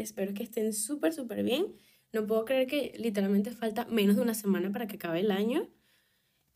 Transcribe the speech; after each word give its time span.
Espero 0.00 0.34
que 0.34 0.42
estén 0.42 0.72
súper, 0.72 1.12
súper 1.12 1.42
bien. 1.42 1.74
No 2.12 2.26
puedo 2.26 2.44
creer 2.44 2.66
que 2.66 2.94
literalmente 2.98 3.52
falta 3.52 3.84
menos 3.86 4.16
de 4.16 4.22
una 4.22 4.34
semana 4.34 4.72
para 4.72 4.86
que 4.86 4.96
acabe 4.96 5.20
el 5.20 5.30
año. 5.30 5.68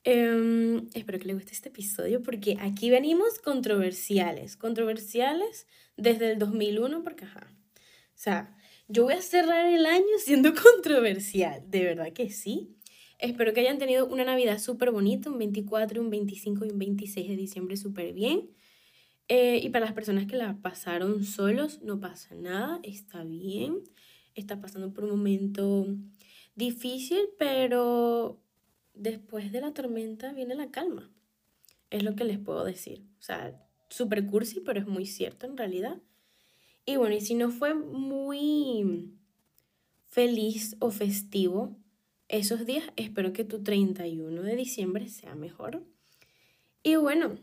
Em, 0.03 0.89
espero 0.93 1.19
que 1.19 1.27
les 1.27 1.37
guste 1.37 1.53
este 1.53 1.71
episodio 1.71 2.23
porque 2.23 2.57
aquí 2.61 2.91
venimos 2.91 3.39
controversiales. 3.39 4.57
Controversiales 4.57 5.67
desde 5.97 6.33
el 6.33 6.39
2001 6.39 7.03
porque, 7.03 7.25
ajá. 7.25 7.49
O 8.15 8.17
sea, 8.17 8.57
yo 8.89 9.05
voy 9.05 9.15
a 9.15 9.23
cerrar 9.23 9.67
el 9.67 9.87
año 9.87 10.19
siendo 10.19 10.53
controversial. 10.63 11.63
De 11.71 11.85
verdad 11.85 12.13
que 12.13 12.31
sí. 12.31 12.77
Espero 13.19 13.55
que 13.55 13.61
hayan 13.61 13.79
tenido 13.79 14.07
una 14.07 14.25
Navidad 14.25 14.59
súper 14.59 14.91
bonita, 14.91 15.31
un 15.31 15.39
24, 15.39 16.01
un 16.01 16.11
25 16.11 16.67
y 16.67 16.71
un 16.71 16.79
26 16.79 17.29
de 17.29 17.37
diciembre 17.37 17.77
súper 17.77 18.13
bien. 18.13 18.51
Eh, 19.29 19.61
y 19.63 19.71
para 19.71 19.87
las 19.87 19.95
personas 19.95 20.27
que 20.27 20.37
la 20.37 20.57
pasaron 20.61 21.25
solos, 21.25 21.83
no 21.83 22.01
pasa 22.01 22.35
nada, 22.35 22.81
está 22.83 23.25
bien. 23.25 23.83
Está 24.35 24.61
pasando 24.61 24.93
por 24.93 25.05
un 25.05 25.11
momento 25.11 25.87
difícil, 26.55 27.29
pero 27.39 28.41
después 28.93 29.53
de 29.53 29.61
la 29.61 29.73
tormenta 29.73 30.33
viene 30.33 30.55
la 30.55 30.71
calma. 30.71 31.11
Es 31.91 32.03
lo 32.03 32.15
que 32.15 32.25
les 32.25 32.39
puedo 32.39 32.65
decir. 32.65 33.07
O 33.19 33.23
sea, 33.23 33.61
súper 33.89 34.27
cursi, 34.27 34.61
pero 34.61 34.81
es 34.81 34.87
muy 34.87 35.07
cierto 35.07 35.47
en 35.47 35.57
realidad. 35.57 36.01
Y 36.87 36.97
bueno, 36.97 37.15
y 37.15 37.21
si 37.21 37.35
no 37.35 37.51
fue 37.51 37.75
muy 37.75 39.15
feliz 40.09 40.77
o 40.81 40.91
festivo 40.91 41.77
esos 42.29 42.67
días, 42.67 42.85
espero 42.97 43.33
que 43.33 43.45
tu 43.45 43.63
31 43.63 44.43
de 44.43 44.57
diciembre 44.57 45.09
sea 45.09 45.35
mejor. 45.35 45.83
Y 46.83 46.97
bueno, 46.97 47.39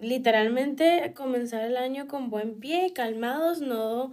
literalmente 0.00 1.12
comenzar 1.14 1.62
el 1.62 1.76
año 1.76 2.06
con 2.06 2.30
buen 2.30 2.58
pie, 2.58 2.92
calmados, 2.94 3.60
no 3.60 4.12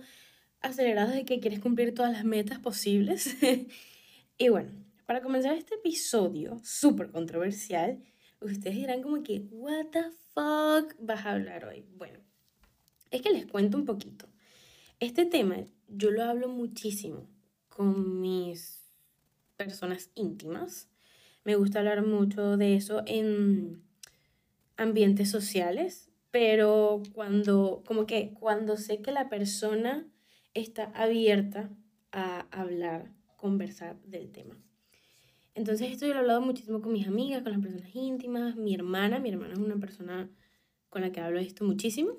acelerados 0.61 1.13
de 1.13 1.25
que 1.25 1.39
quieres 1.39 1.59
cumplir 1.59 1.93
todas 1.93 2.11
las 2.11 2.25
metas 2.25 2.59
posibles. 2.59 3.35
y 4.37 4.49
bueno, 4.49 4.71
para 5.05 5.21
comenzar 5.21 5.55
este 5.55 5.75
episodio 5.75 6.59
súper 6.63 7.11
controversial, 7.11 8.03
ustedes 8.41 8.75
dirán 8.75 9.01
como 9.01 9.23
que, 9.23 9.47
what 9.51 9.87
the 9.91 10.03
fuck 10.33 10.93
vas 10.99 11.25
a 11.25 11.31
hablar 11.31 11.65
hoy? 11.65 11.85
Bueno, 11.95 12.19
es 13.11 13.21
que 13.21 13.31
les 13.31 13.45
cuento 13.45 13.77
un 13.77 13.85
poquito. 13.85 14.27
Este 14.99 15.25
tema 15.25 15.57
yo 15.87 16.11
lo 16.11 16.23
hablo 16.23 16.49
muchísimo 16.49 17.27
con 17.69 18.19
mis 18.19 18.81
personas 19.55 20.09
íntimas. 20.15 20.89
Me 21.43 21.55
gusta 21.55 21.79
hablar 21.79 22.05
mucho 22.05 22.57
de 22.57 22.75
eso 22.75 23.03
en 23.05 23.86
ambientes 24.77 25.29
sociales, 25.29 26.09
pero 26.31 27.01
cuando, 27.13 27.83
como 27.85 28.05
que 28.05 28.33
cuando 28.33 28.77
sé 28.77 29.01
que 29.01 29.11
la 29.11 29.29
persona 29.29 30.07
está 30.53 30.85
abierta 30.95 31.69
a 32.11 32.47
hablar, 32.51 33.11
conversar 33.35 33.99
del 34.03 34.31
tema. 34.31 34.57
Entonces 35.55 35.91
esto 35.91 36.05
yo 36.05 36.13
lo 36.13 36.19
he 36.19 36.21
hablado 36.21 36.41
muchísimo 36.41 36.81
con 36.81 36.93
mis 36.93 37.07
amigas, 37.07 37.41
con 37.41 37.51
las 37.51 37.61
personas 37.61 37.89
íntimas, 37.95 38.55
mi 38.55 38.75
hermana, 38.75 39.19
mi 39.19 39.29
hermana 39.29 39.53
es 39.53 39.59
una 39.59 39.77
persona 39.77 40.29
con 40.89 41.01
la 41.01 41.11
que 41.11 41.19
hablo 41.19 41.39
esto 41.39 41.65
muchísimo. 41.65 42.11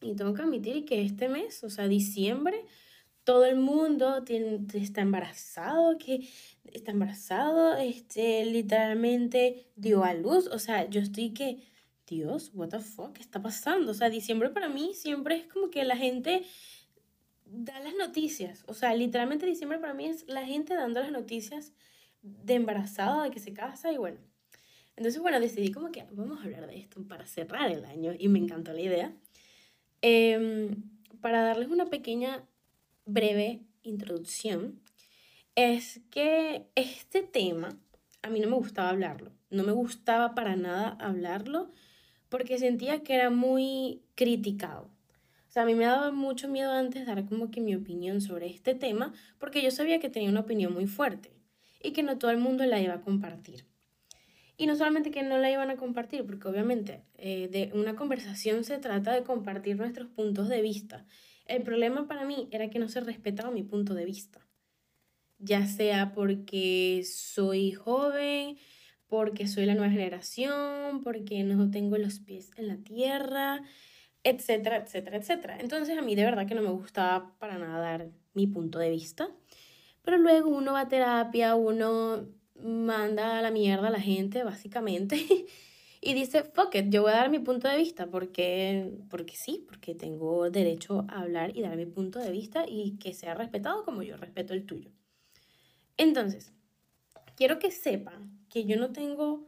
Y 0.00 0.14
tengo 0.16 0.32
que 0.34 0.42
admitir 0.42 0.84
que 0.84 1.02
este 1.02 1.28
mes, 1.28 1.62
o 1.62 1.70
sea, 1.70 1.88
diciembre, 1.88 2.64
todo 3.24 3.44
el 3.44 3.56
mundo 3.56 4.24
tiene, 4.24 4.60
está 4.74 5.00
embarazado, 5.00 5.98
que 5.98 6.28
está 6.64 6.90
embarazado, 6.90 7.76
este, 7.76 8.44
literalmente 8.44 9.66
dio 9.76 10.04
a 10.04 10.14
luz. 10.14 10.48
O 10.48 10.58
sea, 10.58 10.88
yo 10.88 11.00
estoy 11.00 11.30
que, 11.30 11.62
Dios, 12.06 12.50
what 12.54 12.68
the 12.68 12.80
fuck, 12.80 13.12
¿qué 13.12 13.22
está 13.22 13.40
pasando? 13.40 13.92
O 13.92 13.94
sea, 13.94 14.10
diciembre 14.10 14.50
para 14.50 14.68
mí 14.68 14.92
siempre 14.94 15.36
es 15.36 15.46
como 15.46 15.70
que 15.70 15.84
la 15.84 15.96
gente 15.96 16.42
da 17.46 17.78
las 17.80 17.94
noticias. 17.94 18.64
O 18.66 18.74
sea, 18.74 18.94
literalmente 18.94 19.46
diciembre 19.46 19.78
para 19.78 19.94
mí 19.94 20.06
es 20.06 20.26
la 20.28 20.44
gente 20.44 20.74
dando 20.74 21.00
las 21.00 21.12
noticias 21.12 21.72
de 22.22 22.54
embarazada, 22.54 23.24
de 23.24 23.30
que 23.30 23.40
se 23.40 23.52
casa 23.52 23.92
y 23.92 23.98
bueno. 23.98 24.18
Entonces, 24.96 25.20
bueno, 25.20 25.40
decidí 25.40 25.72
como 25.72 25.90
que 25.90 26.04
vamos 26.12 26.40
a 26.40 26.44
hablar 26.44 26.66
de 26.66 26.78
esto 26.78 27.02
para 27.06 27.26
cerrar 27.26 27.70
el 27.70 27.84
año 27.84 28.12
y 28.18 28.28
me 28.28 28.38
encantó 28.38 28.72
la 28.72 28.80
idea. 28.80 29.12
Em, 30.02 30.82
para 31.20 31.42
darles 31.42 31.68
una 31.68 31.86
pequeña, 31.86 32.44
breve 33.04 33.60
introducción, 33.82 34.80
es 35.54 36.00
que 36.10 36.66
este 36.74 37.22
tema 37.22 37.78
a 38.22 38.30
mí 38.30 38.40
no 38.40 38.48
me 38.48 38.56
gustaba 38.56 38.88
hablarlo, 38.88 39.32
no 39.50 39.64
me 39.64 39.72
gustaba 39.72 40.34
para 40.34 40.56
nada 40.56 40.96
hablarlo 41.00 41.70
porque 42.28 42.58
sentía 42.58 43.02
que 43.02 43.14
era 43.14 43.30
muy 43.30 44.02
criticado. 44.14 44.90
O 45.48 45.52
sea, 45.52 45.64
a 45.64 45.66
mí 45.66 45.74
me 45.74 45.84
daba 45.84 46.12
mucho 46.12 46.48
miedo 46.48 46.72
antes 46.72 47.04
dar 47.04 47.26
como 47.26 47.50
que 47.50 47.60
mi 47.60 47.74
opinión 47.74 48.22
sobre 48.22 48.46
este 48.46 48.74
tema 48.74 49.12
porque 49.38 49.62
yo 49.62 49.70
sabía 49.70 50.00
que 50.00 50.08
tenía 50.08 50.30
una 50.30 50.40
opinión 50.40 50.72
muy 50.72 50.86
fuerte 50.86 51.30
y 51.82 51.92
que 51.92 52.02
no 52.02 52.16
todo 52.16 52.30
el 52.30 52.38
mundo 52.38 52.64
la 52.64 52.80
iba 52.80 52.94
a 52.94 53.00
compartir. 53.02 53.66
Y 54.56 54.66
no 54.66 54.76
solamente 54.76 55.10
que 55.10 55.22
no 55.22 55.38
la 55.38 55.50
iban 55.50 55.70
a 55.70 55.76
compartir, 55.76 56.24
porque 56.24 56.48
obviamente 56.48 57.02
eh, 57.18 57.48
de 57.50 57.70
una 57.78 57.96
conversación 57.96 58.64
se 58.64 58.78
trata 58.78 59.12
de 59.12 59.24
compartir 59.24 59.76
nuestros 59.76 60.08
puntos 60.08 60.48
de 60.48 60.62
vista. 60.62 61.04
El 61.46 61.62
problema 61.62 62.06
para 62.06 62.24
mí 62.24 62.48
era 62.50 62.70
que 62.70 62.78
no 62.78 62.88
se 62.88 63.00
respetaba 63.00 63.50
mi 63.50 63.62
punto 63.62 63.94
de 63.94 64.04
vista. 64.04 64.40
Ya 65.38 65.66
sea 65.66 66.12
porque 66.12 67.02
soy 67.04 67.72
joven, 67.72 68.56
porque 69.08 69.48
soy 69.48 69.66
la 69.66 69.74
nueva 69.74 69.92
generación, 69.92 71.02
porque 71.02 71.42
no 71.44 71.70
tengo 71.70 71.98
los 71.98 72.20
pies 72.20 72.50
en 72.56 72.68
la 72.68 72.76
tierra, 72.76 73.62
etcétera, 74.24 74.76
etcétera, 74.76 75.16
etcétera. 75.16 75.58
Entonces 75.60 75.98
a 75.98 76.02
mí 76.02 76.14
de 76.14 76.24
verdad 76.24 76.46
que 76.46 76.54
no 76.54 76.62
me 76.62 76.70
gustaba 76.70 77.34
para 77.38 77.58
nada 77.58 77.78
dar 77.78 78.10
mi 78.34 78.46
punto 78.46 78.78
de 78.78 78.90
vista. 78.90 79.28
Pero 80.02 80.18
luego 80.18 80.50
uno 80.50 80.72
va 80.72 80.80
a 80.80 80.88
terapia, 80.88 81.54
uno 81.54 82.26
manda 82.62 83.38
a 83.38 83.42
la 83.42 83.50
mierda 83.50 83.88
a 83.88 83.90
la 83.90 84.00
gente, 84.00 84.44
básicamente, 84.44 85.16
y 86.04 86.14
dice, 86.14 86.42
fuck 86.42 86.74
it, 86.74 86.86
yo 86.90 87.02
voy 87.02 87.12
a 87.12 87.16
dar 87.16 87.30
mi 87.30 87.38
punto 87.38 87.68
de 87.68 87.76
vista, 87.76 88.08
porque, 88.08 88.92
porque 89.08 89.36
sí, 89.36 89.64
porque 89.68 89.94
tengo 89.94 90.50
derecho 90.50 91.06
a 91.08 91.20
hablar 91.20 91.56
y 91.56 91.62
dar 91.62 91.76
mi 91.76 91.86
punto 91.86 92.18
de 92.18 92.32
vista 92.32 92.64
y 92.68 92.98
que 92.98 93.14
sea 93.14 93.34
respetado 93.34 93.84
como 93.84 94.02
yo 94.02 94.16
respeto 94.16 94.52
el 94.52 94.66
tuyo. 94.66 94.90
Entonces, 95.96 96.52
quiero 97.36 97.60
que 97.60 97.70
sepan 97.70 98.44
que 98.50 98.64
yo 98.64 98.76
no 98.78 98.90
tengo 98.90 99.46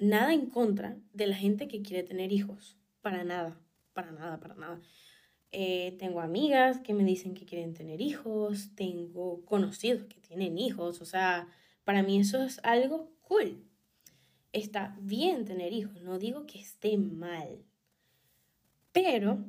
nada 0.00 0.34
en 0.34 0.50
contra 0.50 0.98
de 1.12 1.28
la 1.28 1.36
gente 1.36 1.68
que 1.68 1.82
quiere 1.82 2.02
tener 2.02 2.32
hijos, 2.32 2.76
para 3.00 3.22
nada, 3.22 3.56
para 3.92 4.10
nada, 4.10 4.40
para 4.40 4.56
nada. 4.56 4.80
Eh, 5.52 5.94
tengo 6.00 6.20
amigas 6.20 6.80
que 6.80 6.94
me 6.94 7.04
dicen 7.04 7.32
que 7.32 7.46
quieren 7.46 7.74
tener 7.74 8.00
hijos, 8.00 8.74
tengo 8.74 9.44
conocidos 9.44 10.06
que 10.06 10.20
tienen 10.20 10.58
hijos, 10.58 11.00
o 11.00 11.04
sea, 11.04 11.46
para 11.84 12.02
mí 12.02 12.18
eso 12.18 12.42
es 12.42 12.58
algo 12.64 13.12
cool. 13.22 13.64
Está 14.54 14.96
bien 15.00 15.44
tener 15.44 15.72
hijos, 15.72 16.00
no 16.00 16.20
digo 16.20 16.46
que 16.46 16.60
esté 16.60 16.96
mal. 16.96 17.64
Pero 18.92 19.44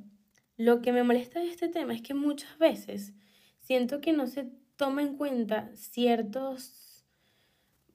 lo 0.58 0.82
que 0.82 0.92
me 0.92 1.04
molesta 1.04 1.40
de 1.40 1.48
este 1.48 1.70
tema 1.70 1.94
es 1.94 2.02
que 2.02 2.16
muchas 2.16 2.58
veces 2.58 3.14
siento 3.60 4.02
que 4.02 4.14
no 4.14 4.26
se 4.26 4.50
toma 4.78 5.04
en 5.04 5.16
cuenta 5.16 5.70
ciertos, 5.76 7.06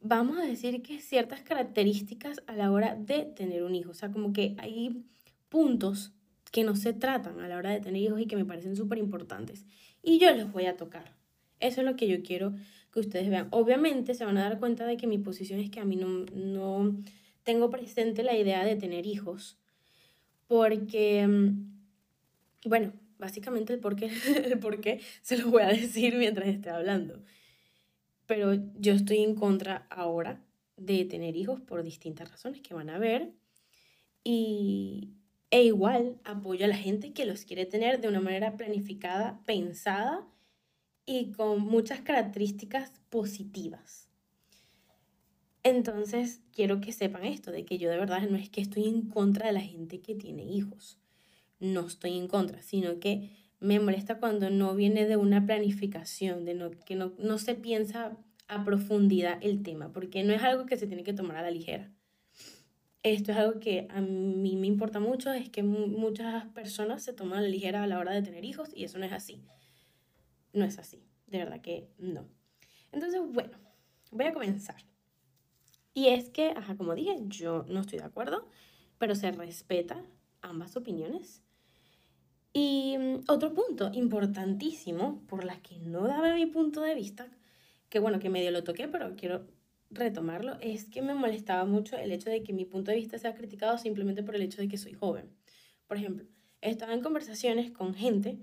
vamos 0.00 0.38
a 0.38 0.46
decir 0.46 0.82
que 0.82 1.00
ciertas 1.00 1.40
características 1.42 2.42
a 2.46 2.54
la 2.54 2.70
hora 2.70 2.94
de 2.94 3.24
tener 3.24 3.64
un 3.64 3.74
hijo. 3.74 3.90
O 3.90 3.94
sea, 3.94 4.12
como 4.12 4.32
que 4.32 4.54
hay 4.58 5.04
puntos 5.48 6.12
que 6.52 6.62
no 6.62 6.76
se 6.76 6.92
tratan 6.92 7.40
a 7.40 7.48
la 7.48 7.56
hora 7.56 7.70
de 7.70 7.80
tener 7.80 8.00
hijos 8.00 8.20
y 8.20 8.26
que 8.26 8.36
me 8.36 8.44
parecen 8.44 8.76
súper 8.76 8.98
importantes. 8.98 9.66
Y 10.00 10.20
yo 10.20 10.32
los 10.32 10.52
voy 10.52 10.66
a 10.66 10.76
tocar. 10.76 11.16
Eso 11.58 11.80
es 11.80 11.86
lo 11.88 11.96
que 11.96 12.06
yo 12.06 12.22
quiero 12.22 12.54
que 12.92 13.00
ustedes 13.00 13.28
vean. 13.30 13.48
Obviamente 13.50 14.14
se 14.14 14.24
van 14.24 14.38
a 14.38 14.42
dar 14.42 14.58
cuenta 14.58 14.84
de 14.86 14.96
que 14.96 15.06
mi 15.06 15.18
posición 15.18 15.60
es 15.60 15.70
que 15.70 15.80
a 15.80 15.84
mí 15.84 15.96
no, 15.96 16.26
no 16.34 16.96
tengo 17.44 17.70
presente 17.70 18.22
la 18.22 18.36
idea 18.36 18.64
de 18.64 18.76
tener 18.76 19.06
hijos. 19.06 19.58
Porque, 20.46 21.26
mm, 21.26 22.68
bueno, 22.68 22.92
básicamente 23.18 23.72
el 23.72 23.80
porqué, 23.80 24.10
el 24.44 24.58
porqué 24.58 25.00
se 25.22 25.38
lo 25.38 25.50
voy 25.50 25.62
a 25.62 25.68
decir 25.68 26.16
mientras 26.16 26.48
esté 26.48 26.70
hablando. 26.70 27.22
Pero 28.26 28.54
yo 28.78 28.94
estoy 28.94 29.18
en 29.18 29.34
contra 29.34 29.86
ahora 29.90 30.42
de 30.76 31.04
tener 31.04 31.36
hijos 31.36 31.60
por 31.60 31.82
distintas 31.82 32.30
razones 32.30 32.62
que 32.62 32.74
van 32.74 32.90
a 32.90 32.98
ver. 32.98 33.32
Y, 34.24 35.14
e 35.50 35.64
igual 35.64 36.20
apoyo 36.24 36.64
a 36.64 36.68
la 36.68 36.76
gente 36.76 37.12
que 37.12 37.26
los 37.26 37.44
quiere 37.44 37.66
tener 37.66 38.00
de 38.00 38.08
una 38.08 38.20
manera 38.20 38.56
planificada, 38.56 39.40
pensada 39.46 40.26
y 41.10 41.32
con 41.32 41.60
muchas 41.60 42.00
características 42.00 42.92
positivas. 43.10 44.08
Entonces, 45.62 46.40
quiero 46.54 46.80
que 46.80 46.92
sepan 46.92 47.24
esto, 47.24 47.50
de 47.50 47.64
que 47.64 47.78
yo 47.78 47.90
de 47.90 47.98
verdad 47.98 48.22
no 48.30 48.36
es 48.36 48.48
que 48.48 48.60
estoy 48.60 48.84
en 48.84 49.08
contra 49.08 49.48
de 49.48 49.52
la 49.52 49.60
gente 49.60 50.00
que 50.00 50.14
tiene 50.14 50.44
hijos. 50.44 50.98
No 51.58 51.86
estoy 51.86 52.16
en 52.16 52.28
contra, 52.28 52.62
sino 52.62 53.00
que 53.00 53.30
me 53.58 53.80
molesta 53.80 54.18
cuando 54.18 54.50
no 54.50 54.74
viene 54.76 55.04
de 55.04 55.16
una 55.16 55.44
planificación, 55.44 56.44
de 56.44 56.54
no, 56.54 56.70
que 56.70 56.94
no, 56.94 57.12
no 57.18 57.38
se 57.38 57.56
piensa 57.56 58.16
a 58.46 58.64
profundidad 58.64 59.38
el 59.42 59.62
tema, 59.62 59.92
porque 59.92 60.22
no 60.22 60.32
es 60.32 60.42
algo 60.42 60.64
que 60.64 60.76
se 60.76 60.86
tiene 60.86 61.02
que 61.02 61.12
tomar 61.12 61.36
a 61.36 61.42
la 61.42 61.50
ligera 61.50 61.90
esto 63.02 63.32
es 63.32 63.38
algo 63.38 63.60
que 63.60 63.86
a 63.90 64.00
mí 64.00 64.56
me 64.56 64.66
importa 64.66 65.00
mucho, 65.00 65.32
es 65.32 65.48
que 65.48 65.62
muchas 65.62 66.44
personas 66.48 67.02
se 67.02 67.12
toman 67.14 67.38
a 67.38 67.42
la 67.42 67.48
ligera 67.48 67.82
a 67.82 67.86
la 67.86 67.98
hora 67.98 68.12
de 68.12 68.22
tener 68.22 68.44
hijos 68.44 68.68
y 68.74 68.84
eso 68.84 68.98
no 68.98 69.06
es 69.06 69.12
así. 69.12 69.42
No 70.52 70.64
es 70.64 70.78
así, 70.78 71.02
de 71.26 71.38
verdad 71.38 71.60
que 71.60 71.88
no. 71.98 72.26
Entonces, 72.92 73.20
bueno, 73.32 73.56
voy 74.10 74.26
a 74.26 74.32
comenzar. 74.32 74.84
Y 75.94 76.08
es 76.08 76.30
que, 76.30 76.54
como 76.76 76.94
dije, 76.94 77.16
yo 77.26 77.64
no 77.68 77.80
estoy 77.80 77.98
de 77.98 78.04
acuerdo, 78.04 78.48
pero 78.98 79.14
se 79.14 79.30
respeta 79.32 80.02
ambas 80.40 80.76
opiniones. 80.76 81.42
Y 82.52 82.96
mm, 82.98 83.24
otro 83.28 83.54
punto 83.54 83.90
importantísimo 83.92 85.22
por 85.26 85.44
la 85.44 85.60
que 85.62 85.78
no 85.78 86.06
daba 86.06 86.34
mi 86.34 86.46
punto 86.46 86.80
de 86.82 86.94
vista, 86.94 87.28
que 87.88 87.98
bueno, 87.98 88.18
que 88.18 88.30
medio 88.30 88.50
lo 88.50 88.64
toqué, 88.64 88.88
pero 88.88 89.14
quiero 89.16 89.46
retomarlo, 89.90 90.56
es 90.60 90.84
que 90.84 91.02
me 91.02 91.14
molestaba 91.14 91.64
mucho 91.64 91.96
el 91.96 92.12
hecho 92.12 92.30
de 92.30 92.42
que 92.42 92.52
mi 92.52 92.64
punto 92.64 92.90
de 92.92 92.96
vista 92.96 93.18
sea 93.18 93.34
criticado 93.34 93.76
simplemente 93.78 94.22
por 94.22 94.36
el 94.36 94.42
hecho 94.42 94.60
de 94.60 94.68
que 94.68 94.78
soy 94.78 94.94
joven. 94.94 95.30
Por 95.86 95.96
ejemplo, 95.96 96.26
estaba 96.60 96.94
en 96.94 97.02
conversaciones 97.02 97.72
con 97.72 97.94
gente 97.94 98.38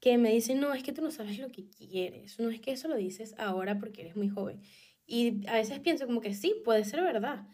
que 0.00 0.16
me 0.18 0.32
dice, 0.32 0.54
no, 0.54 0.74
es 0.74 0.82
que 0.82 0.92
tú 0.92 1.02
no 1.02 1.10
sabes 1.10 1.38
lo 1.38 1.50
que 1.50 1.68
quieres, 1.68 2.38
no 2.40 2.50
es 2.50 2.60
que 2.60 2.72
eso 2.72 2.88
lo 2.88 2.96
dices 2.96 3.34
ahora 3.38 3.78
porque 3.78 4.00
eres 4.02 4.16
muy 4.16 4.28
joven. 4.28 4.60
Y 5.06 5.46
a 5.48 5.54
veces 5.54 5.78
pienso 5.80 6.06
como 6.06 6.20
que 6.20 6.34
sí, 6.34 6.54
puede 6.64 6.84
ser 6.84 7.02
verdad, 7.02 7.46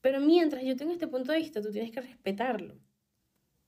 pero 0.00 0.20
mientras 0.20 0.64
yo 0.64 0.76
tengo 0.76 0.92
este 0.92 1.08
punto 1.08 1.32
de 1.32 1.38
vista, 1.38 1.60
tú 1.60 1.70
tienes 1.72 1.90
que 1.90 2.00
respetarlo. 2.00 2.76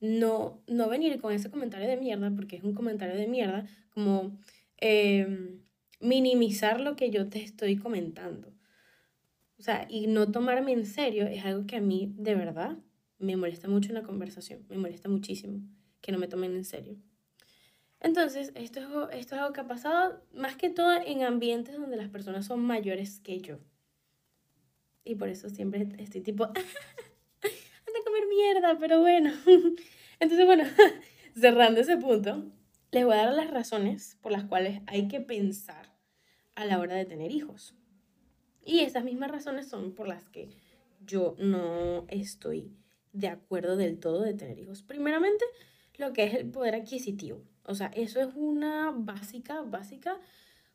No, 0.01 0.63
no 0.67 0.89
venir 0.89 1.21
con 1.21 1.33
ese 1.33 1.51
comentario 1.51 1.89
de 1.89 1.97
mierda, 1.97 2.31
porque 2.31 2.57
es 2.57 2.63
un 2.63 2.75
comentario 2.75 3.17
de 3.17 3.27
mierda, 3.27 3.67
como 3.91 4.39
em, 4.79 5.61
minimizar 6.01 6.81
lo 6.81 6.97
que 6.97 7.11
yo 7.11 7.29
te 7.29 7.43
estoy 7.43 7.77
comentando. 7.77 8.53
O 9.59 9.63
sea, 9.63 9.87
y 9.91 10.07
no 10.07 10.31
tomarme 10.31 10.73
en 10.73 10.87
serio 10.87 11.27
es 11.27 11.45
algo 11.45 11.67
que 11.67 11.77
a 11.77 11.81
mí 11.81 12.15
de 12.17 12.35
verdad 12.35 12.79
me 13.19 13.37
molesta 13.37 13.69
mucho 13.69 13.91
en 13.91 13.97
la 13.97 14.03
conversación, 14.03 14.65
me 14.71 14.79
molesta 14.79 15.09
muchísimo 15.11 15.61
que 16.01 16.13
no 16.13 16.19
me 16.19 16.29
tomen 16.29 16.55
en 16.57 16.65
serio. 16.65 16.97
Entonces, 18.01 18.53
esto 18.55 18.81
es, 18.81 19.19
esto 19.19 19.35
es 19.35 19.41
algo 19.41 19.53
que 19.53 19.61
ha 19.61 19.67
pasado 19.67 20.23
más 20.33 20.57
que 20.57 20.71
todo 20.71 20.93
en 20.93 21.23
ambientes 21.23 21.77
donde 21.77 21.97
las 21.97 22.09
personas 22.09 22.47
son 22.47 22.61
mayores 22.61 23.21
que 23.21 23.41
yo. 23.41 23.59
Y 25.05 25.17
por 25.17 25.29
eso 25.29 25.51
siempre 25.51 25.89
estoy 25.99 26.23
tipo, 26.23 26.45
anda 26.45 26.61
a 26.61 28.05
comer 28.05 28.27
mierda, 28.29 28.79
pero 28.79 29.01
bueno. 29.01 29.33
Entonces, 30.21 30.47
bueno, 30.47 30.65
cerrando 31.35 31.81
ese 31.81 31.97
punto, 31.97 32.51
les 32.91 33.05
voy 33.05 33.15
a 33.15 33.25
dar 33.27 33.35
las 33.35 33.51
razones 33.51 34.17
por 34.23 34.33
las 34.33 34.45
cuales 34.45 34.81
hay 34.87 35.09
que 35.09 35.21
pensar 35.21 35.95
a 36.55 36.65
la 36.65 36.79
hora 36.79 36.95
de 36.95 37.05
tener 37.05 37.31
hijos. 37.31 37.75
Y 38.65 38.81
esas 38.81 39.05
mismas 39.05 39.31
razones 39.31 39.69
son 39.69 39.95
por 39.95 40.09
las 40.09 40.25
que 40.29 40.51
yo 41.05 41.35
no 41.39 42.07
estoy 42.09 42.77
de 43.13 43.29
acuerdo 43.29 43.77
del 43.77 43.99
todo 43.99 44.23
de 44.23 44.35
tener 44.35 44.59
hijos. 44.59 44.83
Primeramente, 44.83 45.45
lo 46.01 46.13
que 46.13 46.25
es 46.25 46.35
el 46.35 46.51
poder 46.51 46.75
adquisitivo. 46.75 47.45
O 47.65 47.75
sea, 47.75 47.89
eso 47.95 48.21
es 48.21 48.29
una 48.35 48.91
básica, 48.91 49.61
básica, 49.63 50.19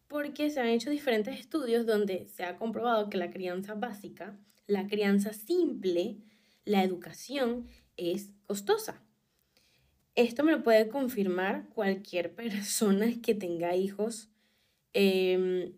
porque 0.07 0.49
se 0.49 0.61
han 0.61 0.67
hecho 0.67 0.89
diferentes 0.89 1.39
estudios 1.39 1.85
donde 1.85 2.27
se 2.27 2.43
ha 2.43 2.57
comprobado 2.57 3.09
que 3.09 3.17
la 3.17 3.31
crianza 3.31 3.73
básica, 3.73 4.37
la 4.67 4.87
crianza 4.87 5.33
simple, 5.33 6.17
la 6.63 6.83
educación 6.83 7.67
es 7.97 8.31
costosa. 8.45 9.01
Esto 10.15 10.43
me 10.43 10.53
lo 10.53 10.63
puede 10.63 10.87
confirmar 10.87 11.67
cualquier 11.69 12.33
persona 12.35 13.07
que 13.21 13.35
tenga 13.35 13.75
hijos 13.75 14.29
em, 14.93 15.73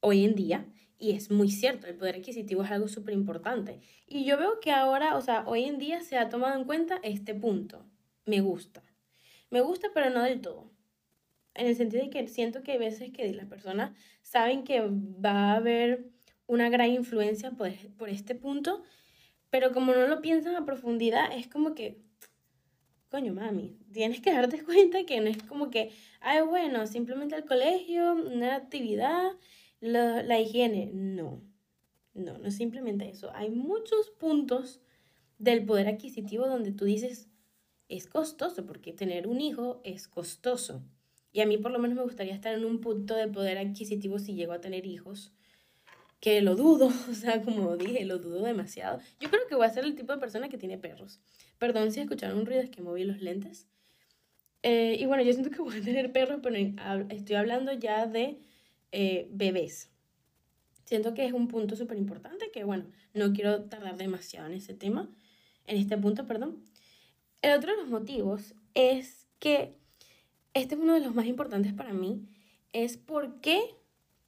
hoy 0.00 0.24
en 0.24 0.34
día. 0.34 0.66
Y 0.98 1.10
es 1.12 1.30
muy 1.30 1.50
cierto, 1.50 1.86
el 1.86 1.96
poder 1.96 2.16
adquisitivo 2.16 2.62
es 2.62 2.70
algo 2.70 2.88
súper 2.88 3.12
importante. 3.12 3.80
Y 4.06 4.24
yo 4.24 4.38
veo 4.38 4.60
que 4.60 4.70
ahora, 4.70 5.16
o 5.16 5.20
sea, 5.20 5.44
hoy 5.46 5.64
en 5.64 5.78
día 5.78 6.00
se 6.00 6.16
ha 6.16 6.30
tomado 6.30 6.58
en 6.58 6.64
cuenta 6.64 6.98
este 7.02 7.34
punto. 7.34 7.84
Me 8.26 8.40
gusta. 8.40 8.82
Me 9.50 9.60
gusta, 9.60 9.88
pero 9.92 10.10
no 10.10 10.22
del 10.22 10.40
todo. 10.40 10.70
En 11.54 11.66
el 11.66 11.76
sentido 11.76 12.02
de 12.02 12.10
que 12.10 12.26
siento 12.28 12.62
que 12.62 12.72
hay 12.72 12.78
veces 12.78 13.12
que 13.12 13.32
las 13.32 13.46
personas 13.46 13.92
saben 14.22 14.64
que 14.64 14.80
va 14.80 15.52
a 15.52 15.56
haber 15.56 16.10
una 16.46 16.68
gran 16.68 16.90
influencia 16.90 17.52
por, 17.52 17.70
por 17.96 18.08
este 18.08 18.34
punto, 18.34 18.82
pero 19.50 19.72
como 19.72 19.92
no 19.92 20.08
lo 20.08 20.20
piensan 20.20 20.56
a 20.56 20.66
profundidad, 20.66 21.32
es 21.36 21.46
como 21.46 21.74
que, 21.74 22.02
coño, 23.08 23.32
mami, 23.32 23.78
tienes 23.92 24.20
que 24.20 24.32
darte 24.32 24.62
cuenta 24.64 25.04
que 25.04 25.20
no 25.20 25.28
es 25.28 25.42
como 25.44 25.70
que, 25.70 25.92
ay, 26.20 26.42
bueno, 26.42 26.86
simplemente 26.86 27.36
el 27.36 27.44
colegio, 27.44 28.14
una 28.14 28.56
actividad, 28.56 29.32
la, 29.80 30.22
la 30.22 30.40
higiene. 30.40 30.90
No, 30.92 31.40
no, 32.14 32.38
no 32.38 32.48
es 32.48 32.56
simplemente 32.56 33.08
eso. 33.08 33.30
Hay 33.34 33.50
muchos 33.50 34.10
puntos 34.10 34.80
del 35.38 35.64
poder 35.64 35.88
adquisitivo 35.88 36.46
donde 36.48 36.72
tú 36.72 36.84
dices, 36.84 37.28
es 37.88 38.06
costoso, 38.06 38.64
porque 38.66 38.92
tener 38.92 39.26
un 39.26 39.40
hijo 39.40 39.80
es 39.84 40.08
costoso. 40.08 40.82
Y 41.32 41.40
a 41.40 41.46
mí 41.46 41.58
por 41.58 41.72
lo 41.72 41.78
menos 41.78 41.96
me 41.96 42.02
gustaría 42.02 42.34
estar 42.34 42.54
en 42.54 42.64
un 42.64 42.80
punto 42.80 43.14
de 43.14 43.28
poder 43.28 43.58
adquisitivo 43.58 44.18
si 44.18 44.34
llego 44.34 44.52
a 44.52 44.60
tener 44.60 44.86
hijos, 44.86 45.32
que 46.20 46.40
lo 46.40 46.56
dudo, 46.56 46.86
o 47.10 47.14
sea, 47.14 47.42
como 47.42 47.76
dije, 47.76 48.04
lo 48.04 48.18
dudo 48.18 48.42
demasiado. 48.42 49.00
Yo 49.20 49.28
creo 49.30 49.46
que 49.48 49.54
voy 49.54 49.66
a 49.66 49.70
ser 49.70 49.84
el 49.84 49.94
tipo 49.94 50.12
de 50.12 50.18
persona 50.18 50.48
que 50.48 50.58
tiene 50.58 50.78
perros. 50.78 51.20
Perdón 51.58 51.92
si 51.92 52.00
escucharon 52.00 52.38
un 52.38 52.46
ruido, 52.46 52.62
es 52.62 52.70
que 52.70 52.82
moví 52.82 53.04
los 53.04 53.20
lentes. 53.20 53.66
Eh, 54.62 54.96
y 54.98 55.04
bueno, 55.04 55.22
yo 55.22 55.32
siento 55.32 55.50
que 55.50 55.60
voy 55.60 55.76
a 55.76 55.82
tener 55.82 56.12
perros, 56.12 56.40
pero 56.42 56.56
estoy 57.10 57.36
hablando 57.36 57.72
ya 57.72 58.06
de 58.06 58.38
eh, 58.92 59.28
bebés. 59.30 59.90
Siento 60.84 61.12
que 61.12 61.26
es 61.26 61.32
un 61.32 61.48
punto 61.48 61.76
súper 61.76 61.98
importante, 61.98 62.50
que 62.50 62.64
bueno, 62.64 62.86
no 63.12 63.32
quiero 63.32 63.64
tardar 63.64 63.96
demasiado 63.96 64.46
en 64.46 64.54
ese 64.54 64.72
tema, 64.72 65.10
en 65.66 65.76
este 65.76 65.98
punto, 65.98 66.26
perdón. 66.26 66.62
El 67.44 67.52
otro 67.58 67.72
de 67.72 67.76
los 67.82 67.90
motivos 67.90 68.54
es 68.72 69.28
que 69.38 69.76
este 70.54 70.76
es 70.76 70.80
uno 70.80 70.94
de 70.94 71.00
los 71.00 71.14
más 71.14 71.26
importantes 71.26 71.74
para 71.74 71.92
mí, 71.92 72.26
es 72.72 72.96
por 72.96 73.38
qué 73.42 73.60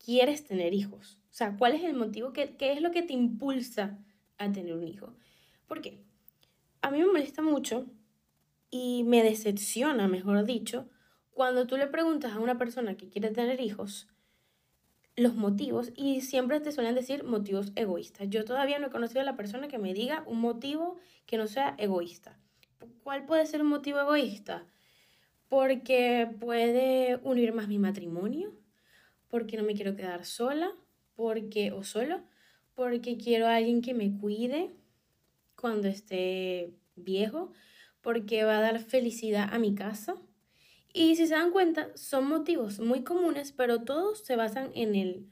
quieres 0.04 0.44
tener 0.44 0.74
hijos. 0.74 1.22
O 1.30 1.34
sea, 1.34 1.56
¿cuál 1.56 1.72
es 1.72 1.82
el 1.82 1.94
motivo? 1.94 2.34
¿Qué, 2.34 2.54
es 2.58 2.82
lo 2.82 2.90
que 2.90 3.00
te 3.00 3.14
impulsa 3.14 3.98
a 4.36 4.52
tener 4.52 4.74
un 4.74 4.86
hijo? 4.86 5.14
¿Por 5.66 5.80
qué? 5.80 6.04
A 6.82 6.90
mí 6.90 6.98
me 6.98 7.06
molesta 7.06 7.40
mucho 7.40 7.86
y 8.70 9.02
me 9.04 9.22
decepciona, 9.22 10.08
mejor 10.08 10.44
dicho, 10.44 10.86
cuando 11.30 11.66
tú 11.66 11.78
le 11.78 11.86
preguntas 11.86 12.34
a 12.34 12.38
una 12.40 12.58
persona 12.58 12.98
que 12.98 13.08
quiere 13.08 13.30
tener 13.30 13.62
hijos 13.62 14.08
los 15.16 15.34
motivos 15.34 15.90
y 15.96 16.20
siempre 16.20 16.60
te 16.60 16.70
suelen 16.70 16.94
decir 16.94 17.24
motivos 17.24 17.72
egoístas. 17.76 18.28
Yo 18.28 18.44
todavía 18.44 18.78
no 18.78 18.88
he 18.88 18.90
conocido 18.90 19.22
a 19.22 19.24
la 19.24 19.36
persona 19.36 19.68
que 19.68 19.78
me 19.78 19.94
diga 19.94 20.22
un 20.26 20.38
motivo 20.38 20.98
que 21.24 21.38
no 21.38 21.46
sea 21.46 21.74
egoísta. 21.78 22.38
¿Cuál 23.02 23.24
puede 23.26 23.46
ser 23.46 23.62
un 23.62 23.68
motivo 23.68 24.00
egoísta? 24.00 24.66
Porque 25.48 26.28
puede 26.40 27.16
unir 27.22 27.52
más 27.52 27.68
mi 27.68 27.78
matrimonio, 27.78 28.52
porque 29.28 29.56
no 29.56 29.62
me 29.62 29.74
quiero 29.74 29.96
quedar 29.96 30.24
sola, 30.24 30.72
porque 31.14 31.72
o 31.72 31.82
solo, 31.84 32.20
porque 32.74 33.16
quiero 33.16 33.46
a 33.46 33.56
alguien 33.56 33.80
que 33.80 33.94
me 33.94 34.16
cuide 34.18 34.70
cuando 35.56 35.88
esté 35.88 36.74
viejo, 36.96 37.52
porque 38.02 38.44
va 38.44 38.58
a 38.58 38.60
dar 38.60 38.78
felicidad 38.80 39.48
a 39.52 39.58
mi 39.58 39.74
casa. 39.74 40.16
Y 40.92 41.16
si 41.16 41.26
se 41.26 41.34
dan 41.34 41.50
cuenta, 41.50 41.96
son 41.96 42.28
motivos 42.28 42.78
muy 42.80 43.02
comunes, 43.02 43.52
pero 43.52 43.82
todos 43.82 44.20
se 44.24 44.36
basan 44.36 44.70
en 44.74 44.94
el, 44.94 45.26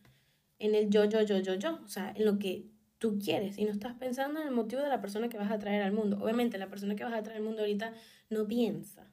en 0.59 0.75
el 0.75 0.91
yo, 0.91 1.05
yo, 1.05 1.23
yo, 1.23 1.39
yo, 1.39 1.55
yo, 1.55 1.81
o 1.85 1.89
sea, 1.89 2.13
en 2.17 2.25
lo 2.25 2.39
que 2.39 2.67
tú 2.99 3.19
quieres 3.19 3.59
y 3.59 3.65
no 3.65 3.71
estás 3.71 3.95
pensando 3.95 4.41
en 4.41 4.49
el 4.49 4.55
motivo 4.55 4.83
de 4.83 4.89
la 4.89 5.01
persona 5.01 5.29
que 5.29 5.37
vas 5.37 5.51
a 5.51 5.59
traer 5.59 5.83
al 5.83 5.93
mundo. 5.93 6.19
Obviamente 6.23 6.59
la 6.59 6.69
persona 6.69 6.97
que 6.97 7.05
vas 7.05 7.15
a 7.15 7.23
traer 7.23 7.39
al 7.39 7.45
mundo 7.45 7.61
ahorita 7.61 7.93
no 8.31 8.47
piensa, 8.47 9.11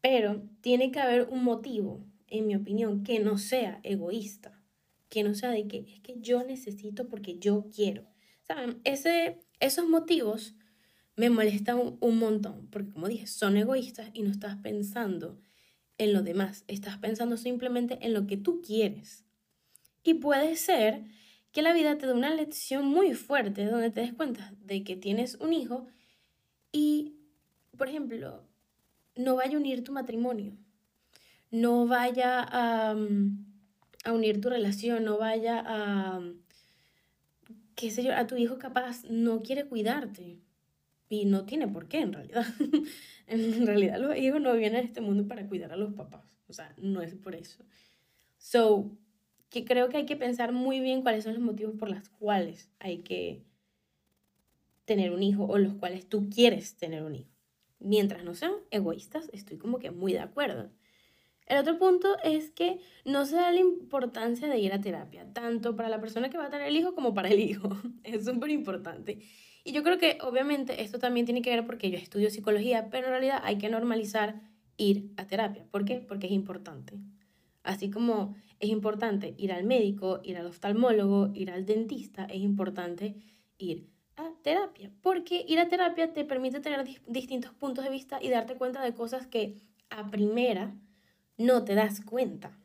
pero 0.00 0.42
tiene 0.60 0.90
que 0.90 1.00
haber 1.00 1.28
un 1.30 1.42
motivo, 1.42 2.04
en 2.28 2.46
mi 2.46 2.56
opinión, 2.56 3.02
que 3.02 3.18
no 3.20 3.38
sea 3.38 3.80
egoísta, 3.82 4.62
que 5.08 5.22
no 5.22 5.34
sea 5.34 5.50
de 5.50 5.66
que 5.66 5.78
es 5.78 6.00
que 6.00 6.16
yo 6.20 6.44
necesito 6.44 7.08
porque 7.08 7.38
yo 7.38 7.66
quiero. 7.74 8.06
¿Saben? 8.42 8.80
Ese, 8.84 9.40
esos 9.60 9.88
motivos 9.88 10.54
me 11.16 11.30
molestan 11.30 11.78
un, 11.78 11.96
un 12.00 12.18
montón, 12.18 12.68
porque 12.70 12.92
como 12.92 13.08
dije, 13.08 13.26
son 13.26 13.56
egoístas 13.56 14.10
y 14.12 14.22
no 14.22 14.30
estás 14.30 14.56
pensando 14.56 15.40
en 15.98 16.12
lo 16.12 16.22
demás, 16.22 16.64
estás 16.68 16.98
pensando 16.98 17.36
simplemente 17.36 17.98
en 18.02 18.12
lo 18.12 18.26
que 18.26 18.36
tú 18.36 18.60
quieres. 18.60 19.24
Y 20.02 20.14
puede 20.14 20.56
ser 20.56 21.04
que 21.56 21.62
la 21.62 21.72
vida 21.72 21.96
te 21.96 22.06
da 22.06 22.12
una 22.12 22.28
lección 22.28 22.84
muy 22.84 23.14
fuerte 23.14 23.64
donde 23.64 23.90
te 23.90 24.02
des 24.02 24.12
cuenta 24.12 24.52
de 24.66 24.84
que 24.84 24.94
tienes 24.94 25.36
un 25.36 25.54
hijo 25.54 25.86
y, 26.70 27.14
por 27.78 27.88
ejemplo, 27.88 28.42
no 29.14 29.36
vaya 29.36 29.56
a 29.56 29.60
unir 29.60 29.82
tu 29.82 29.90
matrimonio, 29.90 30.52
no 31.50 31.86
vaya 31.86 32.42
a, 32.42 32.94
mm, 32.94 33.46
a 34.04 34.12
unir 34.12 34.38
tu 34.38 34.50
relación, 34.50 35.04
no 35.04 35.16
vaya 35.16 35.64
a, 35.66 36.20
qué 37.74 37.90
sé 37.90 38.04
yo, 38.04 38.14
a 38.14 38.26
tu 38.26 38.36
hijo 38.36 38.58
capaz 38.58 39.04
no 39.08 39.40
quiere 39.42 39.64
cuidarte. 39.64 40.42
Y 41.08 41.24
no 41.24 41.46
tiene 41.46 41.68
por 41.68 41.88
qué, 41.88 42.00
en 42.00 42.12
realidad. 42.12 42.44
en 43.28 43.66
realidad 43.66 43.98
los 43.98 44.14
hijos 44.14 44.42
no 44.42 44.52
vienen 44.52 44.82
a 44.82 44.84
este 44.84 45.00
mundo 45.00 45.26
para 45.26 45.48
cuidar 45.48 45.72
a 45.72 45.76
los 45.76 45.94
papás. 45.94 46.38
O 46.48 46.52
sea, 46.52 46.74
no 46.76 47.00
es 47.00 47.14
por 47.14 47.34
eso. 47.34 47.64
So, 48.36 48.90
que 49.50 49.64
creo 49.64 49.88
que 49.88 49.98
hay 49.98 50.06
que 50.06 50.16
pensar 50.16 50.52
muy 50.52 50.80
bien 50.80 51.02
cuáles 51.02 51.24
son 51.24 51.34
los 51.34 51.42
motivos 51.42 51.74
por 51.78 51.90
los 51.90 52.08
cuales 52.08 52.70
hay 52.78 52.98
que 52.98 53.42
tener 54.84 55.12
un 55.12 55.22
hijo 55.22 55.44
o 55.44 55.58
los 55.58 55.74
cuales 55.74 56.08
tú 56.08 56.28
quieres 56.30 56.76
tener 56.76 57.02
un 57.02 57.16
hijo. 57.16 57.30
Mientras 57.78 58.24
no 58.24 58.34
sean 58.34 58.52
egoístas, 58.70 59.28
estoy 59.32 59.58
como 59.58 59.78
que 59.78 59.90
muy 59.90 60.12
de 60.12 60.20
acuerdo. 60.20 60.70
El 61.46 61.58
otro 61.58 61.78
punto 61.78 62.16
es 62.24 62.50
que 62.50 62.80
no 63.04 63.24
se 63.24 63.36
da 63.36 63.52
la 63.52 63.60
importancia 63.60 64.48
de 64.48 64.58
ir 64.58 64.72
a 64.72 64.80
terapia, 64.80 65.32
tanto 65.32 65.76
para 65.76 65.88
la 65.88 66.00
persona 66.00 66.28
que 66.28 66.38
va 66.38 66.46
a 66.46 66.50
tener 66.50 66.66
el 66.66 66.76
hijo 66.76 66.94
como 66.94 67.14
para 67.14 67.28
el 67.28 67.38
hijo. 67.38 67.68
Es 68.02 68.24
súper 68.24 68.50
importante. 68.50 69.20
Y 69.62 69.72
yo 69.72 69.82
creo 69.82 69.98
que 69.98 70.18
obviamente 70.22 70.82
esto 70.82 70.98
también 70.98 71.26
tiene 71.26 71.42
que 71.42 71.50
ver 71.50 71.66
porque 71.66 71.90
yo 71.90 71.98
estudio 71.98 72.30
psicología, 72.30 72.88
pero 72.90 73.06
en 73.06 73.12
realidad 73.12 73.40
hay 73.44 73.58
que 73.58 73.68
normalizar 73.68 74.40
ir 74.76 75.12
a 75.16 75.26
terapia. 75.26 75.66
¿Por 75.70 75.84
qué? 75.84 75.96
Porque 76.00 76.26
es 76.26 76.32
importante. 76.32 76.94
Así 77.66 77.90
como 77.90 78.34
es 78.60 78.70
importante 78.70 79.34
ir 79.36 79.52
al 79.52 79.64
médico, 79.64 80.20
ir 80.22 80.36
al 80.36 80.46
oftalmólogo, 80.46 81.30
ir 81.34 81.50
al 81.50 81.66
dentista, 81.66 82.24
es 82.24 82.40
importante 82.40 83.16
ir 83.58 83.90
a 84.16 84.30
terapia. 84.42 84.90
Porque 85.02 85.44
ir 85.46 85.58
a 85.58 85.68
terapia 85.68 86.12
te 86.12 86.24
permite 86.24 86.60
tener 86.60 86.86
distintos 87.06 87.52
puntos 87.52 87.84
de 87.84 87.90
vista 87.90 88.22
y 88.22 88.30
darte 88.30 88.56
cuenta 88.56 88.82
de 88.82 88.94
cosas 88.94 89.26
que 89.26 89.56
a 89.90 90.10
primera 90.10 90.74
no 91.36 91.64
te 91.64 91.74
das 91.74 92.00
cuenta. 92.00 92.56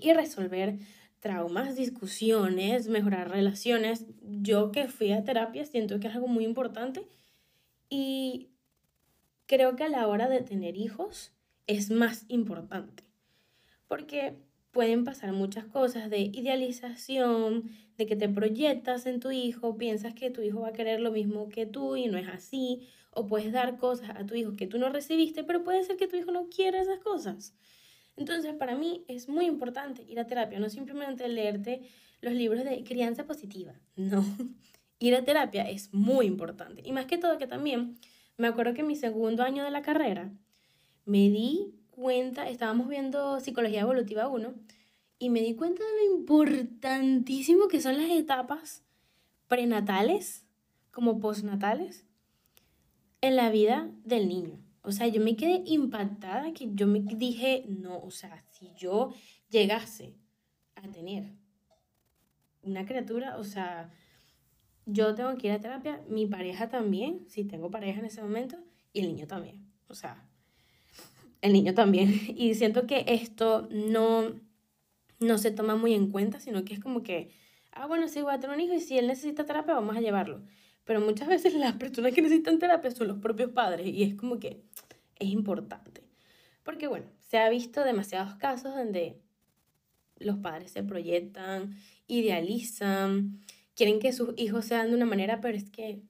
Y 0.00 0.12
resolver 0.12 0.78
traumas, 1.18 1.76
discusiones, 1.76 2.88
mejorar 2.88 3.30
relaciones. 3.30 4.06
Yo 4.22 4.72
que 4.72 4.88
fui 4.88 5.12
a 5.12 5.24
terapia 5.24 5.66
siento 5.66 6.00
que 6.00 6.08
es 6.08 6.14
algo 6.14 6.28
muy 6.28 6.44
importante 6.44 7.06
y 7.90 8.50
creo 9.46 9.76
que 9.76 9.84
a 9.84 9.88
la 9.88 10.06
hora 10.06 10.28
de 10.28 10.40
tener 10.40 10.76
hijos 10.76 11.32
es 11.66 11.90
más 11.90 12.24
importante. 12.28 13.09
Porque 13.90 14.36
pueden 14.70 15.02
pasar 15.02 15.32
muchas 15.32 15.64
cosas 15.64 16.10
de 16.10 16.20
idealización, 16.20 17.72
de 17.98 18.06
que 18.06 18.14
te 18.14 18.28
proyectas 18.28 19.04
en 19.06 19.18
tu 19.18 19.32
hijo, 19.32 19.76
piensas 19.76 20.14
que 20.14 20.30
tu 20.30 20.42
hijo 20.42 20.60
va 20.60 20.68
a 20.68 20.72
querer 20.72 21.00
lo 21.00 21.10
mismo 21.10 21.48
que 21.48 21.66
tú 21.66 21.96
y 21.96 22.06
no 22.06 22.16
es 22.16 22.28
así, 22.28 22.86
o 23.10 23.26
puedes 23.26 23.50
dar 23.50 23.78
cosas 23.78 24.10
a 24.10 24.24
tu 24.24 24.36
hijo 24.36 24.54
que 24.54 24.68
tú 24.68 24.78
no 24.78 24.90
recibiste, 24.90 25.42
pero 25.42 25.64
puede 25.64 25.82
ser 25.82 25.96
que 25.96 26.06
tu 26.06 26.14
hijo 26.14 26.30
no 26.30 26.48
quiera 26.48 26.80
esas 26.80 27.00
cosas. 27.00 27.56
Entonces, 28.16 28.54
para 28.54 28.76
mí 28.76 29.04
es 29.08 29.28
muy 29.28 29.46
importante 29.46 30.04
ir 30.08 30.20
a 30.20 30.26
terapia, 30.28 30.60
no 30.60 30.70
simplemente 30.70 31.26
leerte 31.26 31.82
los 32.20 32.32
libros 32.32 32.62
de 32.64 32.84
crianza 32.84 33.26
positiva, 33.26 33.74
no. 33.96 34.24
Ir 35.00 35.16
a 35.16 35.24
terapia 35.24 35.68
es 35.68 35.92
muy 35.92 36.26
importante. 36.26 36.80
Y 36.84 36.92
más 36.92 37.06
que 37.06 37.18
todo 37.18 37.38
que 37.38 37.48
también, 37.48 37.98
me 38.36 38.46
acuerdo 38.46 38.72
que 38.72 38.82
en 38.82 38.86
mi 38.86 38.94
segundo 38.94 39.42
año 39.42 39.64
de 39.64 39.72
la 39.72 39.82
carrera, 39.82 40.30
me 41.06 41.28
di 41.28 41.79
cuenta, 42.00 42.48
estábamos 42.48 42.88
viendo 42.88 43.38
Psicología 43.40 43.82
Evolutiva 43.82 44.26
1, 44.28 44.54
y 45.18 45.28
me 45.28 45.42
di 45.42 45.54
cuenta 45.54 45.82
de 45.84 46.08
lo 46.08 46.16
importantísimo 46.16 47.68
que 47.68 47.82
son 47.82 47.98
las 47.98 48.10
etapas 48.10 48.82
prenatales 49.48 50.46
como 50.90 51.20
postnatales 51.20 52.06
en 53.20 53.36
la 53.36 53.50
vida 53.50 53.90
del 54.02 54.28
niño. 54.28 54.58
O 54.82 54.92
sea, 54.92 55.08
yo 55.08 55.20
me 55.20 55.36
quedé 55.36 55.62
impactada 55.66 56.52
que 56.54 56.70
yo 56.72 56.86
me 56.86 57.00
dije, 57.00 57.64
no, 57.68 58.00
o 58.00 58.10
sea, 58.10 58.42
si 58.50 58.72
yo 58.78 59.12
llegase 59.50 60.16
a 60.76 60.88
tener 60.88 61.34
una 62.62 62.86
criatura, 62.86 63.36
o 63.36 63.44
sea, 63.44 63.90
yo 64.86 65.14
tengo 65.14 65.36
que 65.36 65.48
ir 65.48 65.52
a 65.52 65.60
terapia, 65.60 66.02
mi 66.08 66.26
pareja 66.26 66.70
también, 66.70 67.26
si 67.28 67.44
tengo 67.44 67.70
pareja 67.70 68.00
en 68.00 68.06
ese 68.06 68.22
momento, 68.22 68.56
y 68.94 69.00
el 69.00 69.08
niño 69.08 69.26
también. 69.26 69.70
O 69.86 69.94
sea, 69.94 70.29
el 71.42 71.52
niño 71.52 71.74
también. 71.74 72.08
Y 72.36 72.54
siento 72.54 72.86
que 72.86 73.04
esto 73.08 73.68
no, 73.70 74.32
no 75.18 75.38
se 75.38 75.50
toma 75.50 75.76
muy 75.76 75.94
en 75.94 76.10
cuenta, 76.10 76.40
sino 76.40 76.64
que 76.64 76.74
es 76.74 76.80
como 76.80 77.02
que, 77.02 77.30
ah, 77.72 77.86
bueno, 77.86 78.08
sí, 78.08 78.22
voy 78.22 78.34
a 78.34 78.40
tener 78.40 78.56
un 78.56 78.62
hijo 78.62 78.74
y 78.74 78.80
si 78.80 78.98
él 78.98 79.06
necesita 79.06 79.44
terapia, 79.44 79.74
vamos 79.74 79.96
a 79.96 80.00
llevarlo. 80.00 80.42
Pero 80.84 81.00
muchas 81.00 81.28
veces 81.28 81.54
las 81.54 81.74
personas 81.76 82.12
que 82.12 82.22
necesitan 82.22 82.58
terapia 82.58 82.90
son 82.90 83.08
los 83.08 83.18
propios 83.18 83.50
padres 83.52 83.86
y 83.86 84.02
es 84.02 84.14
como 84.14 84.38
que 84.38 84.62
es 85.18 85.28
importante. 85.28 86.02
Porque 86.62 86.86
bueno, 86.86 87.06
se 87.18 87.38
ha 87.38 87.48
visto 87.48 87.84
demasiados 87.84 88.34
casos 88.36 88.74
donde 88.74 89.20
los 90.18 90.36
padres 90.38 90.70
se 90.72 90.82
proyectan, 90.82 91.76
idealizan, 92.06 93.40
quieren 93.74 93.98
que 93.98 94.12
sus 94.12 94.34
hijos 94.36 94.66
sean 94.66 94.88
de 94.88 94.94
una 94.94 95.06
manera, 95.06 95.40
pero 95.40 95.56
es 95.56 95.70
que 95.70 96.02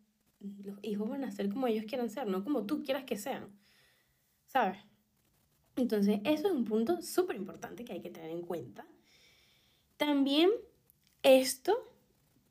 los 0.64 0.78
hijos 0.82 1.08
van 1.08 1.24
a 1.24 1.30
ser 1.30 1.48
como 1.50 1.66
ellos 1.66 1.84
quieran 1.86 2.10
ser, 2.10 2.26
no 2.26 2.42
como 2.42 2.66
tú 2.66 2.82
quieras 2.82 3.04
que 3.04 3.16
sean. 3.16 3.48
¿Sabes? 4.46 4.78
Entonces, 5.80 6.20
eso 6.24 6.48
es 6.48 6.54
un 6.54 6.64
punto 6.64 7.00
súper 7.02 7.36
importante 7.36 7.84
que 7.84 7.92
hay 7.92 8.00
que 8.00 8.10
tener 8.10 8.30
en 8.30 8.42
cuenta. 8.42 8.86
También 9.96 10.50
esto 11.22 11.76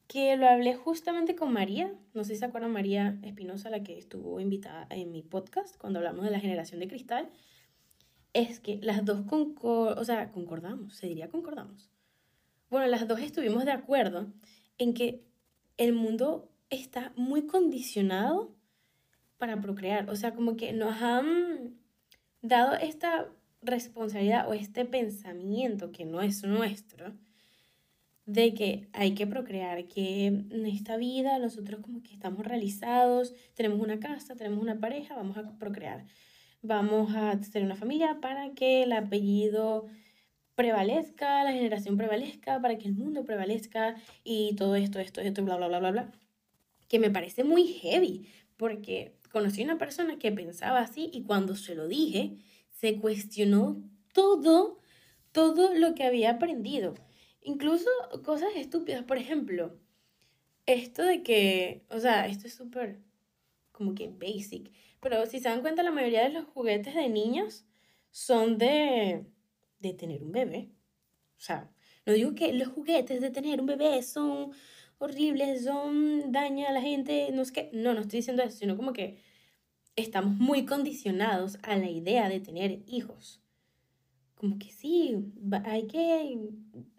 que 0.08 0.36
lo 0.38 0.48
hablé 0.48 0.76
justamente 0.76 1.36
con 1.36 1.54
María, 1.54 1.94
no 2.14 2.24
sé 2.24 2.34
si 2.34 2.40
se 2.40 2.46
acuerdan 2.46 2.72
María 2.72 3.20
Espinosa, 3.22 3.70
la 3.70 3.84
que 3.84 3.98
estuvo 3.98 4.40
invitada 4.40 4.88
en 4.90 5.12
mi 5.12 5.22
podcast 5.22 5.78
cuando 5.78 6.00
hablamos 6.00 6.26
de 6.26 6.32
la 6.32 6.40
generación 6.40 6.80
de 6.80 6.88
cristal, 6.88 7.30
es 8.34 8.60
que 8.60 8.80
las 8.82 9.06
dos 9.06 9.24
o 9.32 10.04
sea, 10.04 10.32
concordamos, 10.32 10.96
se 10.96 11.08
diría 11.08 11.30
concordamos. 11.30 11.92
Bueno, 12.70 12.88
las 12.88 13.08
dos 13.08 13.20
estuvimos 13.20 13.66
de 13.66 13.72
acuerdo 13.72 14.32
en 14.78 14.94
que 14.94 15.24
el 15.78 15.94
mundo 15.94 16.52
está 16.70 17.14
muy 17.16 17.48
condicionado 17.48 18.56
para 19.38 19.62
procrear, 19.62 20.10
o 20.10 20.16
sea, 20.16 20.34
como 20.34 20.58
que 20.58 20.74
nos 20.74 21.02
han 21.02 21.79
dado 22.42 22.76
esta 22.76 23.28
responsabilidad 23.62 24.48
o 24.50 24.54
este 24.54 24.86
pensamiento 24.86 25.92
que 25.92 26.06
no 26.06 26.22
es 26.22 26.44
nuestro, 26.44 27.14
de 28.26 28.54
que 28.54 28.88
hay 28.94 29.16
que 29.16 29.26
procrear, 29.26 29.88
que 29.88 30.28
en 30.28 30.66
esta 30.68 30.98
vida 30.98 31.40
nosotros 31.40 31.82
como 31.82 32.04
que 32.04 32.14
estamos 32.14 32.46
realizados, 32.46 33.34
tenemos 33.56 33.80
una 33.80 34.00
casa, 34.00 34.36
tenemos 34.36 34.62
una 34.62 34.80
pareja, 34.80 35.16
vamos 35.16 35.36
a 35.38 35.58
procrear. 35.58 36.06
Vamos 36.62 37.16
a 37.16 37.40
tener 37.40 37.66
una 37.66 37.76
familia 37.76 38.20
para 38.22 38.52
que 38.52 38.84
el 38.84 38.92
apellido 38.92 39.88
prevalezca, 40.56 41.44
la 41.44 41.54
generación 41.54 41.98
prevalezca, 41.98 42.62
para 42.62 42.78
que 42.78 42.88
el 42.88 42.94
mundo 42.94 43.24
prevalezca 43.24 43.96
y 44.24 44.56
todo 44.56 44.76
esto, 44.76 45.00
esto, 45.00 45.22
esto, 45.22 45.44
bla, 45.44 45.56
bla, 45.56 45.70
bla, 45.70 45.80
bla, 45.80 45.92
bla. 45.92 46.12
Que 46.88 47.00
me 47.00 47.10
parece 47.10 47.44
muy 47.44 47.66
heavy, 47.66 48.28
porque 48.58 49.14
conocí 49.32 49.64
una 49.64 49.78
persona 49.78 50.20
que 50.20 50.32
pensaba 50.32 50.80
así 50.80 51.10
y 51.14 51.24
cuando 51.24 51.56
se 51.56 51.76
lo 51.76 51.88
dije, 51.88 52.38
se 52.70 52.98
cuestionó 52.98 53.82
todo, 54.14 54.80
todo 55.32 55.74
lo 55.74 55.96
que 55.96 56.04
había 56.04 56.32
aprendido 56.32 56.96
Incluso 57.42 57.90
cosas 58.24 58.50
estúpidas, 58.56 59.04
por 59.04 59.18
ejemplo, 59.18 59.80
esto 60.66 61.04
de 61.04 61.24
que, 61.24 61.86
o 61.90 62.00
sea, 62.00 62.28
esto 62.28 62.48
es 62.48 62.54
súper 62.54 63.00
como 63.72 63.96
que 63.96 64.10
basic, 64.10 64.72
pero 65.00 65.26
si 65.26 65.40
se 65.40 65.50
dan 65.50 65.62
cuenta, 65.62 65.84
la 65.84 65.92
mayoría 65.92 66.24
de 66.24 66.30
los 66.30 66.46
juguetes 66.46 66.94
de 66.96 67.10
niños 67.10 67.66
son 68.12 68.58
de, 68.58 69.26
de 69.80 69.94
tener 69.94 70.22
un 70.22 70.32
bebé. 70.32 70.70
O 71.38 71.42
sea, 71.42 71.72
no 72.06 72.14
digo 72.14 72.36
que 72.36 72.52
los 72.54 72.68
juguetes 72.68 73.22
de 73.22 73.32
tener 73.32 73.62
un 73.62 73.68
bebé 73.68 74.04
son 74.04 74.52
horribles, 75.00 75.64
son 75.64 76.32
daña 76.32 76.70
a 76.70 76.74
la 76.74 76.82
gente, 76.82 77.30
no 77.34 77.42
es 77.42 77.52
que, 77.52 77.70
no, 77.74 77.94
no 77.94 78.02
estoy 78.02 78.20
diciendo 78.20 78.44
eso, 78.44 78.58
sino 78.58 78.78
como 78.78 78.94
que 78.94 79.22
estamos 79.96 80.36
muy 80.36 80.66
condicionados 80.66 81.58
a 81.64 81.76
la 81.76 81.90
idea 81.90 82.30
de 82.30 82.40
tener 82.40 82.84
hijos 82.88 83.42
como 84.40 84.58
que 84.58 84.72
sí, 84.72 85.34
hay 85.66 85.86
que, 85.88 86.40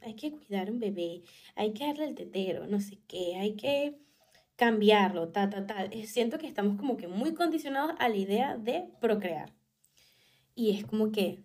hay 0.02 0.14
que 0.14 0.30
cuidar 0.30 0.71
un 0.71 0.78
bebé, 0.78 1.23
hay 1.54 1.73
que 1.73 1.87
darle 1.87 2.04
el 2.04 2.14
tetero, 2.14 2.66
no 2.66 2.80
sé 2.80 2.99
qué, 3.09 3.37
hay 3.37 3.57
que 3.57 3.99
cambiarlo, 4.57 5.28
ta, 5.28 5.49
ta, 5.49 5.66
ta. 5.66 5.87
Eh, 5.87 6.07
siento 6.07 6.37
que 6.37 6.47
estamos 6.47 6.76
como 6.76 6.99
que 6.99 7.09
muy 7.09 7.33
condicionados 7.33 7.92
a 7.99 8.11
la 8.11 8.16
idea 8.16 8.59
de 8.59 8.90
procrear. 9.00 9.54
Y 10.54 10.76
es 10.76 10.85
como 10.85 11.12
que 11.12 11.42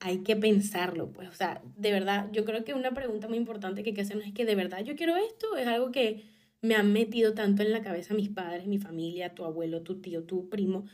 hay 0.00 0.18
que 0.22 0.36
pensarlo, 0.36 1.12
pues, 1.12 1.28
o 1.28 1.32
sea, 1.32 1.62
de 1.76 1.92
verdad, 1.92 2.28
yo 2.32 2.44
creo 2.44 2.64
que 2.64 2.74
una 2.74 2.92
pregunta 2.92 3.28
muy 3.28 3.36
importante 3.36 3.82
que 3.82 3.90
hay 3.90 3.94
que 3.94 4.02
hacernos 4.02 4.26
es 4.26 4.32
que 4.32 4.44
de 4.44 4.54
verdad 4.54 4.84
yo 4.84 4.94
quiero 4.94 5.16
esto, 5.16 5.56
es 5.56 5.66
algo 5.66 5.90
que 5.90 6.24
me 6.60 6.74
han 6.74 6.92
metido 6.92 7.34
tanto 7.34 7.62
en 7.62 7.72
la 7.72 7.82
cabeza 7.82 8.14
mis 8.14 8.28
padres, 8.28 8.66
mi 8.66 8.78
familia, 8.78 9.34
tu 9.34 9.44
abuelo, 9.44 9.82
tu 9.82 10.00
tío, 10.00 10.24
tu 10.24 10.48
primo, 10.48 10.86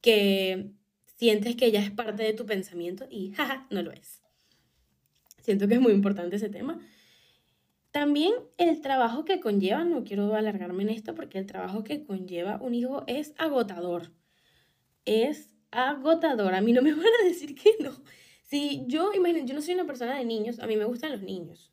que 0.00 0.72
sientes 1.16 1.56
que 1.56 1.72
ya 1.72 1.80
es 1.80 1.90
parte 1.90 2.22
de 2.22 2.32
tu 2.32 2.46
pensamiento 2.46 3.06
y 3.10 3.32
jaja, 3.32 3.66
no 3.70 3.82
lo 3.82 3.90
es. 3.90 4.22
Siento 5.42 5.66
que 5.66 5.74
es 5.74 5.80
muy 5.80 5.92
importante 5.92 6.36
ese 6.36 6.48
tema. 6.48 6.78
También 7.90 8.34
el 8.58 8.80
trabajo 8.80 9.24
que 9.24 9.40
conlleva, 9.40 9.82
no 9.84 10.04
quiero 10.04 10.34
alargarme 10.34 10.82
en 10.84 10.90
esto 10.90 11.14
porque 11.14 11.38
el 11.38 11.46
trabajo 11.46 11.84
que 11.84 12.04
conlleva 12.04 12.58
un 12.60 12.74
hijo 12.74 13.02
es 13.06 13.34
agotador. 13.38 14.12
Es 15.04 15.48
agotador. 15.70 16.54
A 16.54 16.60
mí 16.60 16.72
no 16.72 16.82
me 16.82 16.92
van 16.94 17.06
a 17.22 17.24
decir 17.24 17.54
que 17.54 17.76
no. 17.80 17.92
Si 18.48 18.84
yo, 18.86 19.12
imagínense, 19.14 19.48
yo 19.48 19.54
no 19.54 19.62
soy 19.62 19.74
una 19.74 19.86
persona 19.86 20.16
de 20.16 20.24
niños, 20.24 20.58
a 20.58 20.66
mí 20.66 20.76
me 20.76 20.84
gustan 20.84 21.12
los 21.12 21.22
niños, 21.22 21.72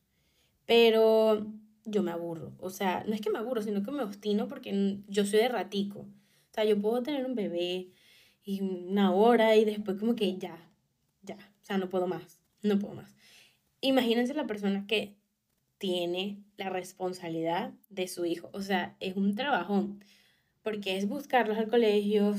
pero 0.66 1.48
yo 1.86 2.04
me 2.04 2.12
aburro. 2.12 2.54
O 2.60 2.70
sea, 2.70 3.04
no 3.08 3.14
es 3.14 3.22
que 3.22 3.30
me 3.30 3.40
aburro, 3.40 3.62
sino 3.62 3.82
que 3.84 3.92
me 3.92 4.04
obstino 4.04 4.48
porque 4.48 5.00
yo 5.08 5.26
soy 5.26 5.40
de 5.40 5.48
ratico. 5.48 6.00
O 6.00 6.54
sea, 6.54 6.66
yo 6.66 6.82
puedo 6.82 7.02
tener 7.02 7.26
un 7.26 7.36
bebé, 7.36 7.92
y 8.46 8.62
una 8.62 9.12
hora 9.12 9.56
y 9.56 9.66
después 9.66 9.98
como 9.98 10.16
que 10.16 10.38
ya, 10.38 10.58
ya, 11.24 11.36
o 11.36 11.66
sea, 11.66 11.78
no 11.78 11.90
puedo 11.90 12.08
más, 12.08 12.40
no 12.62 12.78
puedo 12.78 12.94
más. 12.94 13.16
Imagínense 13.82 14.36
la 14.36 14.46
persona 14.46 14.86
que 14.88 15.18
tiene 15.80 16.44
la 16.56 16.70
responsabilidad 16.70 17.74
de 17.90 18.08
su 18.08 18.26
hijo, 18.26 18.50
o 18.54 18.62
sea, 18.62 18.96
es 19.00 19.18
un 19.18 19.36
trabajón, 19.36 20.04
porque 20.62 20.96
es 20.96 21.08
buscarlos 21.08 21.58
al 21.58 21.68
colegio, 21.68 22.36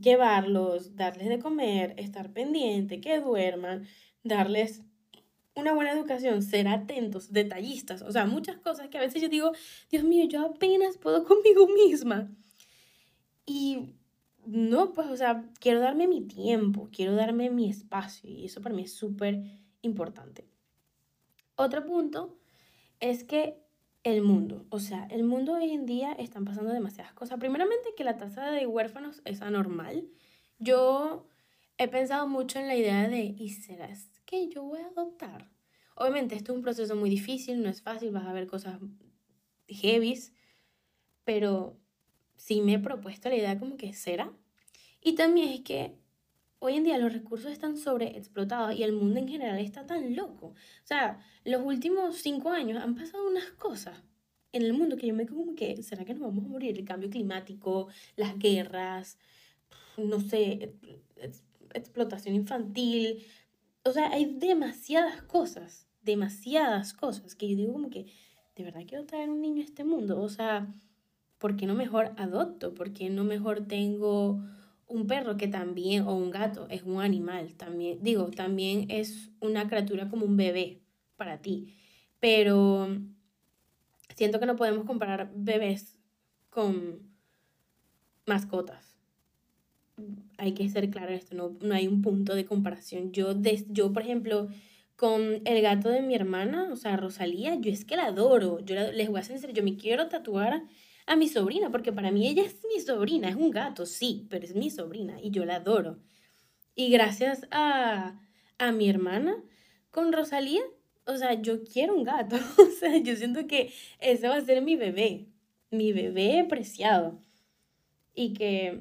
llevarlos, 0.00 0.96
darles 0.96 1.28
de 1.28 1.38
comer, 1.38 1.94
estar 1.98 2.32
pendiente, 2.32 3.00
que 3.00 3.20
duerman, 3.20 3.86
darles 4.22 4.82
una 5.54 5.74
buena 5.74 5.92
educación, 5.92 6.42
ser 6.42 6.68
atentos, 6.68 7.32
detallistas, 7.32 8.02
o 8.02 8.12
sea, 8.12 8.26
muchas 8.26 8.58
cosas 8.58 8.88
que 8.88 8.98
a 8.98 9.02
veces 9.02 9.20
yo 9.22 9.28
digo, 9.28 9.52
Dios 9.90 10.04
mío, 10.04 10.26
yo 10.28 10.46
apenas 10.46 10.98
puedo 10.98 11.24
conmigo 11.26 11.66
misma. 11.68 12.30
Y 13.46 13.94
no, 14.46 14.92
pues, 14.92 15.08
o 15.08 15.16
sea, 15.16 15.44
quiero 15.60 15.80
darme 15.80 16.06
mi 16.08 16.22
tiempo, 16.22 16.88
quiero 16.92 17.14
darme 17.14 17.50
mi 17.50 17.68
espacio 17.68 18.30
y 18.30 18.46
eso 18.46 18.60
para 18.60 18.74
mí 18.74 18.82
es 18.82 18.94
súper 18.94 19.42
importante. 19.82 20.48
Otro 21.56 21.84
punto 21.84 22.38
es 23.00 23.24
que 23.24 23.58
el 24.02 24.22
mundo, 24.22 24.66
o 24.70 24.80
sea, 24.80 25.06
el 25.10 25.24
mundo 25.24 25.54
hoy 25.54 25.70
en 25.70 25.84
día 25.84 26.12
están 26.12 26.44
pasando 26.44 26.72
demasiadas 26.72 27.12
cosas. 27.12 27.38
Primeramente 27.38 27.90
que 27.96 28.04
la 28.04 28.16
tasa 28.16 28.50
de 28.50 28.66
huérfanos 28.66 29.20
es 29.24 29.42
anormal. 29.42 30.08
Yo 30.58 31.26
he 31.76 31.88
pensado 31.88 32.26
mucho 32.26 32.58
en 32.58 32.66
la 32.66 32.76
idea 32.76 33.08
de, 33.08 33.20
¿y 33.24 33.50
será 33.50 33.90
que 34.24 34.48
yo 34.48 34.62
voy 34.62 34.80
a 34.80 34.86
adoptar? 34.86 35.50
Obviamente 35.94 36.34
esto 36.34 36.52
es 36.52 36.56
un 36.56 36.62
proceso 36.62 36.96
muy 36.96 37.10
difícil, 37.10 37.62
no 37.62 37.68
es 37.68 37.82
fácil, 37.82 38.10
vas 38.10 38.26
a 38.26 38.32
ver 38.32 38.46
cosas 38.46 38.80
heavies, 39.68 40.32
pero 41.24 41.78
sí 42.36 42.62
me 42.62 42.74
he 42.74 42.78
propuesto 42.78 43.28
la 43.28 43.36
idea 43.36 43.58
como 43.58 43.76
que 43.76 43.92
será. 43.92 44.32
Y 45.02 45.14
también 45.14 45.50
es 45.50 45.60
que 45.60 45.99
hoy 46.60 46.76
en 46.76 46.84
día 46.84 46.98
los 46.98 47.12
recursos 47.12 47.50
están 47.50 47.76
sobreexplotados 47.76 48.76
y 48.76 48.84
el 48.84 48.92
mundo 48.92 49.18
en 49.18 49.28
general 49.28 49.58
está 49.58 49.86
tan 49.86 50.14
loco. 50.14 50.48
O 50.48 50.86
sea, 50.86 51.18
los 51.44 51.62
últimos 51.64 52.16
cinco 52.16 52.50
años 52.50 52.80
han 52.82 52.94
pasado 52.94 53.28
unas 53.28 53.50
cosas 53.52 54.02
en 54.52 54.62
el 54.62 54.72
mundo 54.72 54.96
que 54.96 55.06
yo 55.06 55.14
me 55.14 55.26
como 55.26 55.54
que, 55.54 55.82
¿será 55.82 56.04
que 56.04 56.14
nos 56.14 56.22
vamos 56.22 56.44
a 56.44 56.48
morir? 56.48 56.78
El 56.78 56.84
cambio 56.84 57.08
climático, 57.10 57.88
las 58.16 58.38
guerras, 58.38 59.18
no 59.96 60.20
sé, 60.20 60.74
explotación 61.74 62.34
infantil. 62.34 63.24
O 63.84 63.92
sea, 63.92 64.10
hay 64.10 64.26
demasiadas 64.26 65.22
cosas, 65.22 65.86
demasiadas 66.02 66.92
cosas 66.92 67.34
que 67.34 67.48
yo 67.48 67.56
digo 67.56 67.72
como 67.72 67.90
que, 67.90 68.06
¿de 68.54 68.64
verdad 68.64 68.82
quiero 68.86 69.06
traer 69.06 69.30
un 69.30 69.40
niño 69.40 69.62
a 69.62 69.64
este 69.64 69.84
mundo? 69.84 70.20
O 70.20 70.28
sea, 70.28 70.68
¿por 71.38 71.56
qué 71.56 71.64
no 71.64 71.74
mejor 71.74 72.12
adopto? 72.18 72.74
¿Por 72.74 72.92
qué 72.92 73.08
no 73.08 73.24
mejor 73.24 73.66
tengo 73.66 74.44
un 74.90 75.06
perro 75.06 75.36
que 75.36 75.48
también, 75.48 76.02
o 76.02 76.14
un 76.14 76.30
gato, 76.30 76.66
es 76.68 76.82
un 76.82 77.00
animal 77.00 77.54
también, 77.54 77.98
digo, 78.02 78.30
también 78.30 78.86
es 78.90 79.30
una 79.40 79.68
criatura 79.68 80.08
como 80.08 80.26
un 80.26 80.36
bebé 80.36 80.82
para 81.16 81.40
ti, 81.40 81.74
pero 82.18 82.88
siento 84.16 84.40
que 84.40 84.46
no 84.46 84.56
podemos 84.56 84.84
comparar 84.84 85.30
bebés 85.34 85.98
con 86.50 86.98
mascotas. 88.26 88.96
Hay 90.38 90.52
que 90.52 90.68
ser 90.68 90.90
claro 90.90 91.10
en 91.10 91.14
esto, 91.14 91.36
no, 91.36 91.56
no 91.60 91.74
hay 91.74 91.86
un 91.86 92.02
punto 92.02 92.34
de 92.34 92.44
comparación. 92.44 93.12
Yo, 93.12 93.34
yo, 93.68 93.92
por 93.92 94.02
ejemplo, 94.02 94.48
con 94.96 95.40
el 95.44 95.62
gato 95.62 95.88
de 95.88 96.02
mi 96.02 96.14
hermana, 96.14 96.68
o 96.72 96.76
sea, 96.76 96.96
Rosalía, 96.96 97.54
yo 97.54 97.70
es 97.70 97.84
que 97.84 97.96
la 97.96 98.06
adoro. 98.06 98.60
Yo 98.60 98.74
les 98.74 99.08
voy 99.08 99.18
a 99.18 99.20
hacer 99.20 99.52
yo 99.52 99.62
me 99.62 99.76
quiero 99.76 100.08
tatuar 100.08 100.62
a 101.10 101.16
mi 101.16 101.26
sobrina, 101.28 101.72
porque 101.72 101.92
para 101.92 102.12
mí 102.12 102.28
ella 102.28 102.44
es 102.44 102.62
mi 102.72 102.80
sobrina, 102.80 103.28
es 103.28 103.34
un 103.34 103.50
gato, 103.50 103.84
sí, 103.84 104.28
pero 104.30 104.44
es 104.44 104.54
mi 104.54 104.70
sobrina 104.70 105.20
y 105.20 105.32
yo 105.32 105.44
la 105.44 105.56
adoro. 105.56 105.98
Y 106.76 106.88
gracias 106.90 107.48
a, 107.50 108.20
a 108.58 108.70
mi 108.70 108.88
hermana, 108.88 109.42
con 109.90 110.12
Rosalía, 110.12 110.62
o 111.06 111.16
sea, 111.16 111.34
yo 111.34 111.64
quiero 111.64 111.96
un 111.96 112.04
gato, 112.04 112.36
o 112.58 112.70
sea, 112.78 112.96
yo 112.98 113.16
siento 113.16 113.48
que 113.48 113.72
ese 113.98 114.28
va 114.28 114.36
a 114.36 114.40
ser 114.40 114.62
mi 114.62 114.76
bebé, 114.76 115.26
mi 115.72 115.92
bebé 115.92 116.46
preciado. 116.48 117.20
Y 118.14 118.32
que, 118.32 118.78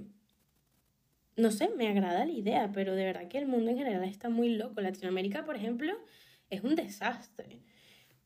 no 1.36 1.50
sé, 1.50 1.70
me 1.70 1.88
agrada 1.88 2.26
la 2.26 2.32
idea, 2.32 2.72
pero 2.72 2.94
de 2.94 3.06
verdad 3.06 3.28
que 3.28 3.40
el 3.40 3.48
mundo 3.48 3.72
en 3.72 3.78
general 3.80 4.04
está 4.04 4.30
muy 4.30 4.50
loco. 4.50 4.82
Latinoamérica, 4.82 5.46
por 5.46 5.56
ejemplo, 5.56 5.98
es 6.52 6.64
un 6.64 6.76
desastre 6.76 7.60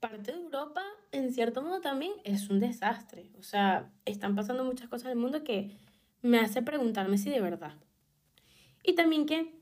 parte 0.03 0.33
de 0.33 0.37
Europa, 0.37 0.83
en 1.13 1.31
cierto 1.33 1.61
modo, 1.61 1.79
también 1.79 2.11
es 2.25 2.49
un 2.49 2.59
desastre. 2.59 3.31
O 3.39 3.43
sea, 3.43 3.89
están 4.03 4.35
pasando 4.35 4.65
muchas 4.65 4.89
cosas 4.89 5.05
en 5.05 5.11
el 5.11 5.17
mundo 5.17 5.45
que 5.45 5.77
me 6.21 6.39
hace 6.39 6.61
preguntarme 6.61 7.17
si 7.17 7.29
de 7.29 7.39
verdad. 7.39 7.75
Y 8.83 8.95
también 8.95 9.25
que 9.25 9.55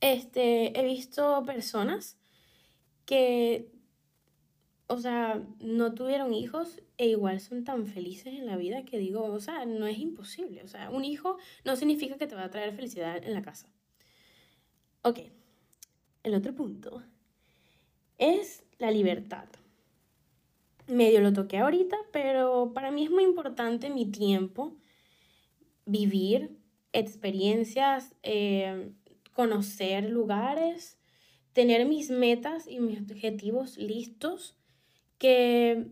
este, 0.00 0.78
he 0.78 0.84
visto 0.84 1.44
personas 1.46 2.18
que, 3.06 3.70
o 4.88 4.98
sea, 4.98 5.40
no 5.60 5.94
tuvieron 5.94 6.34
hijos 6.34 6.82
e 6.98 7.06
igual 7.10 7.38
son 7.38 7.62
tan 7.62 7.86
felices 7.86 8.34
en 8.34 8.46
la 8.46 8.56
vida 8.56 8.84
que 8.84 8.98
digo, 8.98 9.24
o 9.24 9.38
sea, 9.38 9.66
no 9.66 9.86
es 9.86 9.98
imposible. 9.98 10.64
O 10.64 10.68
sea, 10.68 10.90
un 10.90 11.04
hijo 11.04 11.38
no 11.64 11.76
significa 11.76 12.18
que 12.18 12.26
te 12.26 12.34
va 12.34 12.42
a 12.42 12.50
traer 12.50 12.74
felicidad 12.74 13.22
en 13.22 13.34
la 13.34 13.42
casa. 13.42 13.72
Ok, 15.02 15.20
el 16.24 16.34
otro 16.34 16.52
punto 16.56 17.04
es 18.18 18.64
la 18.78 18.90
libertad. 18.90 19.46
Medio 20.86 21.20
lo 21.20 21.32
toqué 21.32 21.58
ahorita, 21.58 21.96
pero 22.12 22.72
para 22.74 22.90
mí 22.90 23.04
es 23.04 23.10
muy 23.10 23.24
importante 23.24 23.90
mi 23.90 24.10
tiempo, 24.10 24.76
vivir 25.86 26.58
experiencias, 26.92 28.14
eh, 28.22 28.92
conocer 29.32 30.08
lugares, 30.08 30.98
tener 31.52 31.86
mis 31.86 32.10
metas 32.10 32.66
y 32.68 32.80
mis 32.80 33.00
objetivos 33.00 33.78
listos, 33.78 34.56
que 35.18 35.88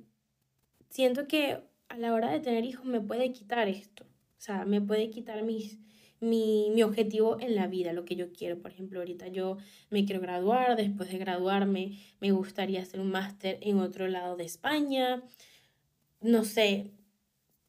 siento 0.90 1.26
que 1.26 1.62
a 1.88 1.96
la 1.96 2.12
hora 2.12 2.30
de 2.30 2.40
tener 2.40 2.64
hijos 2.64 2.85
me 2.85 3.00
puede 3.00 3.32
quitar 3.32 3.68
esto, 3.68 4.04
o 4.04 4.40
sea, 4.40 4.64
me 4.64 4.80
puede 4.80 5.11
quitar 5.11 5.42
mis, 5.42 5.78
mi, 6.22 6.70
mi, 6.70 6.82
objetivo 6.82 7.38
en 7.40 7.54
la 7.54 7.66
vida, 7.66 7.92
lo 7.92 8.04
que 8.04 8.16
yo 8.16 8.32
quiero. 8.32 8.58
Por 8.61 8.70
ejemplo, 8.70 9.00
ahorita 9.00 9.28
yo 9.28 9.58
me 9.90 10.04
quiero 10.04 10.20
graduar, 10.20 10.76
después 10.76 11.11
de 11.11 11.18
graduarme 11.18 11.98
me 12.20 12.32
gustaría 12.32 12.80
hacer 12.80 13.00
un 13.00 13.11
máster 13.11 13.58
en 13.61 13.78
otro 13.78 14.08
lado 14.08 14.37
de 14.37 14.44
España, 14.44 15.22
no 16.20 16.44
sé, 16.44 16.92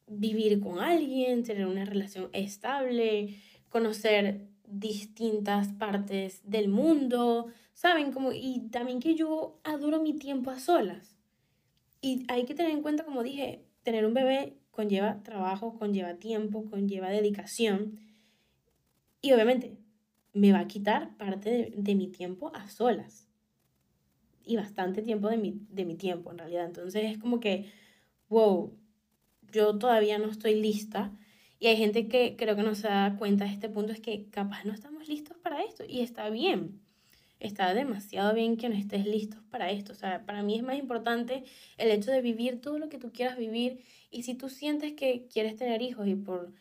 vivir 0.07 0.59
con 0.59 0.79
alguien, 0.79 1.43
tener 1.43 1.65
una 1.65 1.85
relación 1.85 2.29
estable, 2.33 3.35
conocer 3.69 4.47
distintas 4.65 5.69
partes 5.69 6.41
del 6.43 6.69
mundo, 6.69 7.47
¿saben? 7.73 8.11
Como, 8.11 8.31
y 8.31 8.69
también 8.71 8.99
que 8.99 9.15
yo 9.15 9.59
adoro 9.63 10.01
mi 10.01 10.13
tiempo 10.13 10.51
a 10.51 10.59
solas. 10.59 11.15
Y 12.01 12.25
hay 12.27 12.45
que 12.45 12.53
tener 12.53 12.71
en 12.71 12.81
cuenta, 12.81 13.03
como 13.03 13.23
dije, 13.23 13.65
tener 13.83 14.05
un 14.05 14.13
bebé 14.13 14.57
conlleva 14.73 15.21
trabajo, 15.23 15.77
conlleva 15.77 16.15
tiempo, 16.15 16.65
conlleva 16.69 17.09
dedicación. 17.09 17.99
Y 19.23 19.31
obviamente 19.31 19.77
me 20.33 20.51
va 20.51 20.59
a 20.59 20.67
quitar 20.67 21.15
parte 21.15 21.71
de, 21.73 21.95
mi 21.95 22.09
tiempo 22.09 22.51
a 22.53 22.69
solas. 22.69 23.29
Y 24.43 24.57
bastante 24.57 25.01
tiempo 25.01 25.29
de 25.29 25.37
mi, 25.37 25.65
de 25.69 25.85
mi 25.85 25.95
tiempo, 25.95 26.29
en 26.31 26.39
realidad. 26.39 26.65
Entonces 26.65 27.05
es 27.05 27.17
como 27.17 27.39
que, 27.39 27.71
wow, 28.27 28.77
yo 29.49 29.79
todavía 29.79 30.19
no 30.19 30.25
estoy 30.25 30.55
lista. 30.55 31.17
Y 31.57 31.67
hay 31.67 31.77
gente 31.77 32.09
que 32.09 32.35
creo 32.35 32.57
que 32.57 32.63
no 32.63 32.75
se 32.75 32.89
da 32.89 33.15
cuenta 33.17 33.45
de 33.45 33.51
este 33.51 33.69
punto, 33.69 33.93
es 33.93 34.01
que 34.01 34.29
capaz 34.29 34.65
no 34.65 34.73
estamos 34.73 35.07
listos 35.07 35.37
para 35.37 35.63
esto. 35.63 35.85
Y 35.87 36.01
está 36.01 36.29
bien. 36.29 36.81
Está 37.39 37.73
demasiado 37.73 38.33
bien 38.33 38.57
que 38.57 38.67
no 38.67 38.75
estés 38.75 39.05
listos 39.05 39.41
para 39.49 39.71
esto. 39.71 39.93
O 39.93 39.95
sea, 39.95 40.25
para 40.25 40.43
mí 40.43 40.57
es 40.57 40.63
más 40.63 40.77
importante 40.77 41.45
el 41.77 41.91
hecho 41.91 42.11
de 42.11 42.21
vivir 42.21 42.59
todo 42.59 42.77
lo 42.77 42.89
que 42.89 42.97
tú 42.97 43.13
quieras 43.13 43.37
vivir. 43.37 43.85
Y 44.11 44.23
si 44.23 44.35
tú 44.35 44.49
sientes 44.49 44.91
que 44.93 45.27
quieres 45.31 45.55
tener 45.55 45.81
hijos 45.81 46.09
y 46.09 46.15
por 46.15 46.51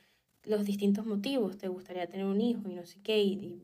los 0.44 0.64
distintos 0.64 1.06
motivos, 1.06 1.58
te 1.58 1.68
gustaría 1.68 2.08
tener 2.08 2.26
un 2.26 2.40
hijo 2.40 2.68
y 2.68 2.74
no 2.74 2.84
sé 2.84 3.00
qué, 3.02 3.22
y, 3.22 3.62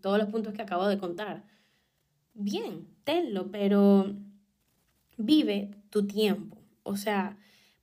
todos 0.00 0.18
los 0.18 0.28
puntos 0.28 0.54
que 0.54 0.62
acabo 0.62 0.86
de 0.86 0.98
contar. 0.98 1.42
Bien, 2.32 2.86
tenlo, 3.02 3.50
pero 3.50 4.14
vive 5.16 5.70
tu 5.90 6.06
tiempo. 6.06 6.56
O 6.84 6.96
sea, 6.96 7.36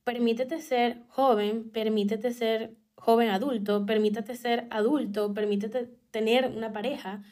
permítete 0.05 0.61
ser 0.61 1.03
joven, 1.09 1.69
permítete 1.69 2.31
ser 2.31 2.77
joven 2.95 3.29
adulto, 3.29 3.85
permítete 3.85 4.35
ser 4.35 4.67
adulto, 4.69 5.33
permítete 5.33 5.89
tener 6.11 6.47
una 6.47 6.71
pareja. 6.71 7.23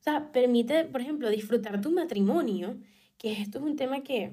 O 0.00 0.02
sea, 0.02 0.30
permite, 0.30 0.84
por 0.84 1.00
ejemplo, 1.00 1.28
disfrutar 1.28 1.80
tu 1.80 1.90
matrimonio, 1.90 2.76
que 3.18 3.32
esto 3.32 3.58
es 3.58 3.64
un 3.64 3.76
tema 3.76 4.02
que 4.02 4.32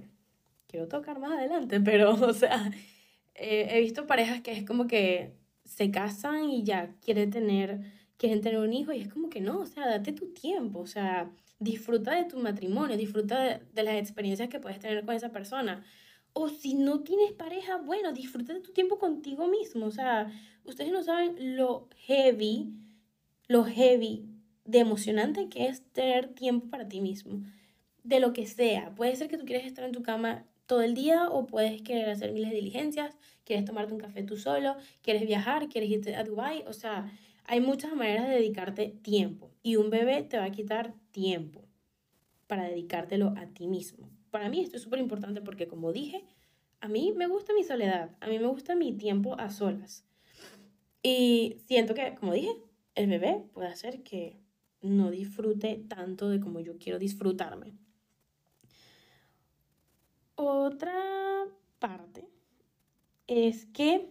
quiero 0.67 0.87
tocar 0.87 1.19
más 1.19 1.31
adelante, 1.31 1.79
pero, 1.83 2.13
o 2.13 2.33
sea, 2.33 2.71
he 3.33 3.79
visto 3.81 4.05
parejas 4.05 4.41
que 4.41 4.51
es 4.51 4.65
como 4.65 4.85
que 4.85 5.38
se 5.69 5.91
casan 5.91 6.49
y 6.49 6.63
ya 6.63 6.95
quieren 6.99 7.29
tener, 7.29 7.79
quieren 8.17 8.41
tener 8.41 8.59
un 8.59 8.73
hijo 8.73 8.91
y 8.91 9.01
es 9.01 9.07
como 9.07 9.29
que 9.29 9.39
no, 9.39 9.59
o 9.59 9.65
sea, 9.67 9.87
date 9.87 10.13
tu 10.13 10.33
tiempo, 10.33 10.79
o 10.79 10.87
sea, 10.87 11.31
disfruta 11.59 12.15
de 12.15 12.25
tu 12.25 12.37
matrimonio, 12.39 12.97
disfruta 12.97 13.61
de, 13.73 13.83
las 13.83 13.95
experiencias 13.95 14.49
que 14.49 14.59
puedes 14.59 14.79
tener 14.79 15.05
con 15.05 15.15
esa 15.15 15.29
persona. 15.29 15.85
O 16.33 16.49
si 16.49 16.73
no 16.73 17.01
tienes 17.01 17.33
pareja, 17.33 17.77
bueno, 17.77 18.13
disfruta 18.13 18.53
de 18.53 18.61
tu 18.61 18.73
tiempo 18.73 18.97
contigo 18.97 19.47
mismo. 19.47 19.85
O 19.85 19.91
sea, 19.91 20.31
ustedes 20.63 20.91
no 20.91 21.03
saben 21.03 21.55
lo 21.55 21.87
heavy, 22.07 22.73
lo 23.47 23.63
heavy 23.63 24.27
de 24.65 24.79
emocionante 24.79 25.49
que 25.49 25.67
es 25.67 25.83
tener 25.91 26.29
tiempo 26.29 26.69
para 26.69 26.87
ti 26.87 27.01
mismo. 27.01 27.43
De 28.03 28.19
lo 28.19 28.33
que 28.33 28.47
sea. 28.47 28.95
Puede 28.95 29.15
ser 29.15 29.27
que 29.27 29.37
tú 29.37 29.45
quieres 29.45 29.67
estar 29.67 29.85
en 29.85 29.91
tu 29.91 30.01
cama 30.01 30.45
todo 30.69 30.83
el 30.83 30.93
día 30.93 31.27
o 31.31 31.47
puedes 31.47 31.81
querer 31.81 32.11
hacer 32.11 32.31
miles 32.31 32.51
de 32.51 32.57
diligencias, 32.57 33.17
quieres 33.43 33.65
tomarte 33.65 33.91
un 33.91 33.99
café 33.99 34.21
tú 34.21 34.37
solo, 34.37 34.75
quieres 35.01 35.25
viajar, 35.25 35.67
quieres 35.67 35.89
irte 35.89 36.15
a 36.15 36.23
Dubai, 36.23 36.63
o 36.67 36.73
sea, 36.73 37.11
hay 37.45 37.59
muchas 37.59 37.95
maneras 37.95 38.27
de 38.27 38.35
dedicarte 38.35 38.95
tiempo 39.01 39.49
y 39.63 39.77
un 39.77 39.89
bebé 39.89 40.21
te 40.21 40.37
va 40.37 40.43
a 40.43 40.51
quitar 40.51 40.93
tiempo 41.09 41.65
para 42.45 42.65
dedicártelo 42.69 43.33
a 43.35 43.47
ti 43.47 43.65
mismo. 43.65 44.11
Para 44.29 44.47
mí 44.47 44.61
esto 44.61 44.77
es 44.77 44.83
súper 44.83 44.99
importante 44.99 45.41
porque 45.41 45.67
como 45.67 45.91
dije, 45.91 46.23
a 46.81 46.87
mí 46.87 47.13
me 47.17 47.25
gusta 47.25 47.51
mi 47.55 47.63
soledad, 47.63 48.15
a 48.19 48.27
mí 48.27 48.37
me 48.37 48.45
gusta 48.45 48.75
mi 48.75 48.93
tiempo 48.93 49.39
a 49.39 49.49
solas. 49.49 50.05
Y 51.01 51.57
siento 51.65 51.95
que, 51.95 52.13
como 52.13 52.33
dije, 52.33 52.51
el 52.93 53.07
bebé 53.07 53.43
puede 53.53 53.69
hacer 53.69 54.03
que 54.03 54.39
no 54.83 55.09
disfrute 55.09 55.83
tanto 55.89 56.29
de 56.29 56.39
como 56.39 56.59
yo 56.59 56.77
quiero 56.77 56.99
disfrutarme. 56.99 57.73
Otra 60.41 60.95
parte 61.79 62.25
es 63.27 63.65
que 63.65 64.07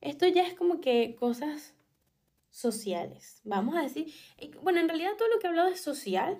esto 0.00 0.28
ya 0.28 0.46
es 0.46 0.54
como 0.54 0.80
que 0.80 1.16
cosas 1.18 1.74
sociales, 2.50 3.40
vamos 3.42 3.74
a 3.74 3.82
decir, 3.82 4.14
bueno, 4.62 4.78
en 4.78 4.88
realidad 4.88 5.16
todo 5.18 5.26
lo 5.26 5.40
que 5.40 5.48
he 5.48 5.50
hablado 5.50 5.70
es 5.70 5.80
social, 5.80 6.38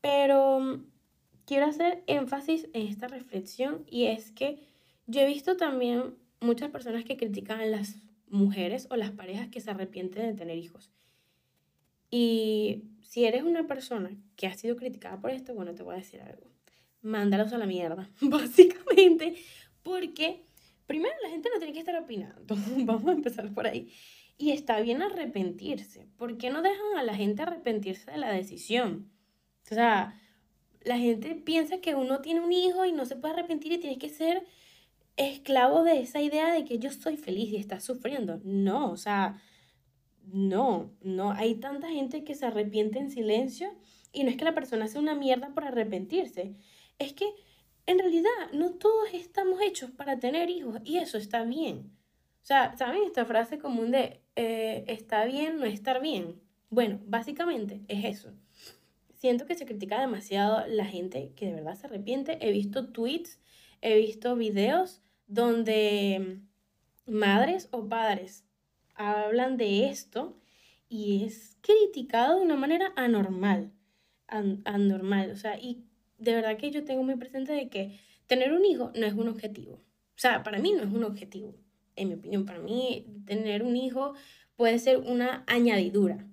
pero 0.00 0.58
mm, 0.58 0.86
quiero 1.44 1.66
hacer 1.66 2.02
énfasis 2.08 2.68
en 2.72 2.88
esta 2.88 3.06
reflexión 3.06 3.84
y 3.86 4.06
es 4.06 4.32
que 4.32 4.58
yo 5.06 5.20
he 5.20 5.26
visto 5.28 5.56
también 5.56 6.16
muchas 6.40 6.72
personas 6.72 7.04
que 7.04 7.16
critican 7.16 7.60
a 7.60 7.66
las 7.66 7.94
mujeres 8.28 8.88
o 8.90 8.96
las 8.96 9.12
parejas 9.12 9.46
que 9.50 9.60
se 9.60 9.70
arrepienten 9.70 10.26
de 10.26 10.34
tener 10.34 10.58
hijos. 10.58 10.90
Y 12.10 12.82
si 13.02 13.24
eres 13.24 13.44
una 13.44 13.68
persona 13.68 14.10
que 14.34 14.48
ha 14.48 14.54
sido 14.54 14.74
criticada 14.74 15.20
por 15.20 15.30
esto, 15.30 15.54
bueno, 15.54 15.76
te 15.76 15.84
voy 15.84 15.94
a 15.94 15.98
decir 15.98 16.22
algo. 16.22 16.55
Mándalos 17.02 17.52
a 17.52 17.58
la 17.58 17.66
mierda, 17.66 18.10
básicamente, 18.20 19.36
porque 19.82 20.44
primero 20.86 21.14
la 21.22 21.30
gente 21.30 21.48
no 21.52 21.58
tiene 21.58 21.72
que 21.72 21.80
estar 21.80 21.96
opinando. 21.96 22.56
Vamos 22.78 23.06
a 23.06 23.12
empezar 23.12 23.52
por 23.52 23.66
ahí. 23.66 23.92
Y 24.38 24.50
está 24.50 24.80
bien 24.80 25.02
arrepentirse. 25.02 26.08
¿Por 26.16 26.36
qué 26.36 26.50
no 26.50 26.62
dejan 26.62 26.98
a 26.98 27.02
la 27.02 27.14
gente 27.14 27.42
arrepentirse 27.42 28.10
de 28.10 28.18
la 28.18 28.32
decisión? 28.32 29.10
O 29.70 29.74
sea, 29.74 30.20
la 30.82 30.98
gente 30.98 31.34
piensa 31.34 31.78
que 31.78 31.94
uno 31.94 32.20
tiene 32.20 32.40
un 32.40 32.52
hijo 32.52 32.84
y 32.84 32.92
no 32.92 33.06
se 33.06 33.16
puede 33.16 33.34
arrepentir 33.34 33.72
y 33.72 33.78
tienes 33.78 33.98
que 33.98 34.08
ser 34.08 34.44
esclavo 35.16 35.82
de 35.82 36.00
esa 36.00 36.20
idea 36.20 36.52
de 36.52 36.64
que 36.64 36.78
yo 36.78 36.90
soy 36.90 37.16
feliz 37.16 37.50
y 37.50 37.56
estás 37.56 37.82
sufriendo. 37.84 38.40
No, 38.44 38.90
o 38.90 38.96
sea, 38.96 39.42
no, 40.26 40.92
no. 41.02 41.32
Hay 41.32 41.56
tanta 41.56 41.88
gente 41.88 42.24
que 42.24 42.34
se 42.34 42.46
arrepiente 42.46 42.98
en 42.98 43.10
silencio 43.10 43.68
y 44.12 44.24
no 44.24 44.30
es 44.30 44.36
que 44.36 44.44
la 44.44 44.54
persona 44.54 44.86
sea 44.86 45.00
una 45.00 45.14
mierda 45.14 45.48
por 45.54 45.64
arrepentirse. 45.64 46.54
Es 46.98 47.12
que 47.12 47.26
en 47.86 47.98
realidad 47.98 48.30
no 48.52 48.72
todos 48.72 49.08
estamos 49.12 49.60
hechos 49.60 49.90
para 49.90 50.18
tener 50.18 50.50
hijos 50.50 50.80
y 50.84 50.98
eso 50.98 51.18
está 51.18 51.44
bien. 51.44 51.92
O 52.42 52.46
sea, 52.46 52.76
¿saben 52.76 53.02
esta 53.04 53.24
frase 53.24 53.58
común 53.58 53.90
de 53.90 54.20
eh, 54.36 54.84
está 54.86 55.24
bien 55.24 55.58
no 55.58 55.64
estar 55.64 56.00
bien? 56.00 56.40
Bueno, 56.70 57.00
básicamente 57.06 57.82
es 57.88 58.04
eso. 58.04 58.32
Siento 59.14 59.46
que 59.46 59.54
se 59.54 59.66
critica 59.66 60.00
demasiado 60.00 60.66
la 60.66 60.84
gente 60.84 61.32
que 61.36 61.46
de 61.46 61.54
verdad 61.54 61.74
se 61.74 61.86
arrepiente. 61.86 62.38
He 62.40 62.52
visto 62.52 62.88
tweets, 62.88 63.40
he 63.80 63.96
visto 63.96 64.36
videos 64.36 65.02
donde 65.26 66.40
madres 67.06 67.68
o 67.70 67.88
padres 67.88 68.44
hablan 68.94 69.56
de 69.56 69.88
esto 69.88 70.36
y 70.88 71.24
es 71.24 71.56
criticado 71.60 72.36
de 72.36 72.44
una 72.44 72.56
manera 72.56 72.92
anormal, 72.96 73.72
anormal, 74.28 75.30
o 75.30 75.36
sea, 75.36 75.58
y 75.58 75.84
de 76.18 76.34
verdad 76.34 76.56
que 76.56 76.70
yo 76.70 76.84
tengo 76.84 77.02
muy 77.02 77.16
presente 77.16 77.52
de 77.52 77.68
que 77.68 77.98
tener 78.26 78.52
un 78.52 78.64
hijo 78.64 78.92
no 78.94 79.06
es 79.06 79.14
un 79.14 79.28
objetivo, 79.28 79.74
o 79.74 80.18
sea, 80.18 80.42
para 80.42 80.58
mí 80.58 80.72
no 80.72 80.82
es 80.82 80.92
un 80.92 81.04
objetivo, 81.04 81.54
en 81.94 82.08
mi 82.08 82.14
opinión, 82.14 82.44
para 82.44 82.58
mí 82.58 83.06
tener 83.26 83.62
un 83.62 83.76
hijo 83.76 84.14
puede 84.56 84.78
ser 84.78 84.98
una 84.98 85.44
añadidura, 85.46 86.26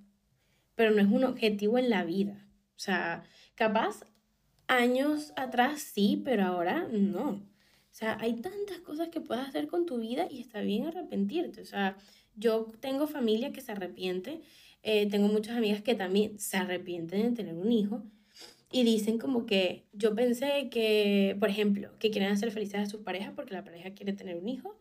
pero 0.76 0.91
no 0.91 1.02
es 1.02 1.08
un 1.08 1.24
objetivo 1.24 1.78
en 1.78 1.89
la 1.89 2.04
vida, 2.04 2.48
o 2.76 2.80
sea, 2.80 3.24
capaz 3.56 4.06
años 4.67 5.34
atrás 5.36 5.82
sí, 5.82 6.22
pero 6.24 6.46
ahora 6.46 6.88
no. 6.91 7.30
O 7.30 7.96
sea, 7.96 8.17
hay 8.19 8.34
tantas 8.41 8.80
cosas 8.80 9.10
que 9.10 9.22
puedes 9.22 9.48
hacer 9.48 9.67
con 9.67 9.86
tu 9.86 10.00
vida 10.00 10.28
y 10.30 10.41
está 10.41 10.62
bien 10.62 10.88
arrepentirte. 10.88 11.62
O 11.62 11.65
sea, 11.65 11.96
yo 12.36 12.72
tengo 12.80 13.06
familia 13.06 13.52
que 13.52 13.62
se 13.62 13.72
arrepiente, 13.72 14.41
eh, 14.82 15.08
tengo 15.10 15.28
muchas 15.28 15.58
amigas 15.58 15.84
que 15.84 15.93
también 15.93 16.39
se 16.39 16.58
arrepienten 16.58 17.22
de 17.22 17.36
tener 17.36 17.54
un 17.54 17.72
hijo 17.72 18.04
y 18.74 18.84
dicen 18.84 19.20
como 19.20 19.46
que 19.46 19.86
yo 19.94 20.16
pensé 20.16 20.68
que, 20.72 21.38
por 21.40 21.50
ejemplo, 21.50 21.92
que 22.00 22.10
quieren 22.10 22.32
hacer 22.32 22.50
felices 22.50 22.82
a 22.82 22.86
sus 22.88 23.02
parejas 23.02 23.32
porque 23.36 23.54
la 23.54 23.64
pareja 23.64 23.92
quiere 23.92 24.14
tener 24.14 24.36
un 24.36 24.50
hijo 24.50 24.80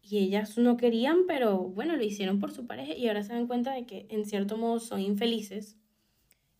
y 0.00 0.18
ellas 0.18 0.56
no 0.56 0.76
querían, 0.76 1.26
pero 1.26 1.58
bueno, 1.58 1.96
lo 1.96 2.04
hicieron 2.04 2.38
por 2.38 2.52
su 2.52 2.68
pareja 2.68 2.94
y 2.94 3.08
ahora 3.08 3.24
se 3.24 3.32
dan 3.32 3.48
cuenta 3.48 3.74
de 3.74 3.86
que 3.86 4.06
en 4.08 4.24
cierto 4.24 4.56
modo 4.56 4.78
son 4.78 5.00
infelices 5.00 5.76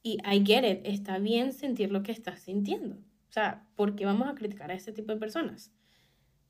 y 0.02 0.18
I 0.28 0.44
get 0.44 0.68
it, 0.68 0.80
está 0.84 1.18
bien 1.18 1.52
sentir 1.52 1.92
lo 1.92 2.02
que 2.02 2.10
estás 2.10 2.40
sintiendo. 2.40 2.96
O 2.96 3.32
sea, 3.32 3.64
¿por 3.76 3.94
qué 3.94 4.04
vamos 4.04 4.28
a 4.28 4.34
criticar 4.34 4.72
a 4.72 4.74
este 4.74 4.90
tipo 4.90 5.12
de 5.12 5.20
personas? 5.20 5.72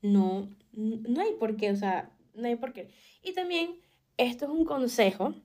No, 0.01 0.49
no 0.71 1.21
hay 1.21 1.33
por 1.39 1.55
qué, 1.55 1.69
o 1.69 1.75
sea, 1.75 2.11
no 2.33 2.47
hay 2.47 2.55
por 2.55 2.73
qué. 2.73 2.89
Y 3.21 3.33
también, 3.33 3.75
esto 4.17 4.45
es 4.45 4.51
un 4.51 4.65
consejo 4.65 5.35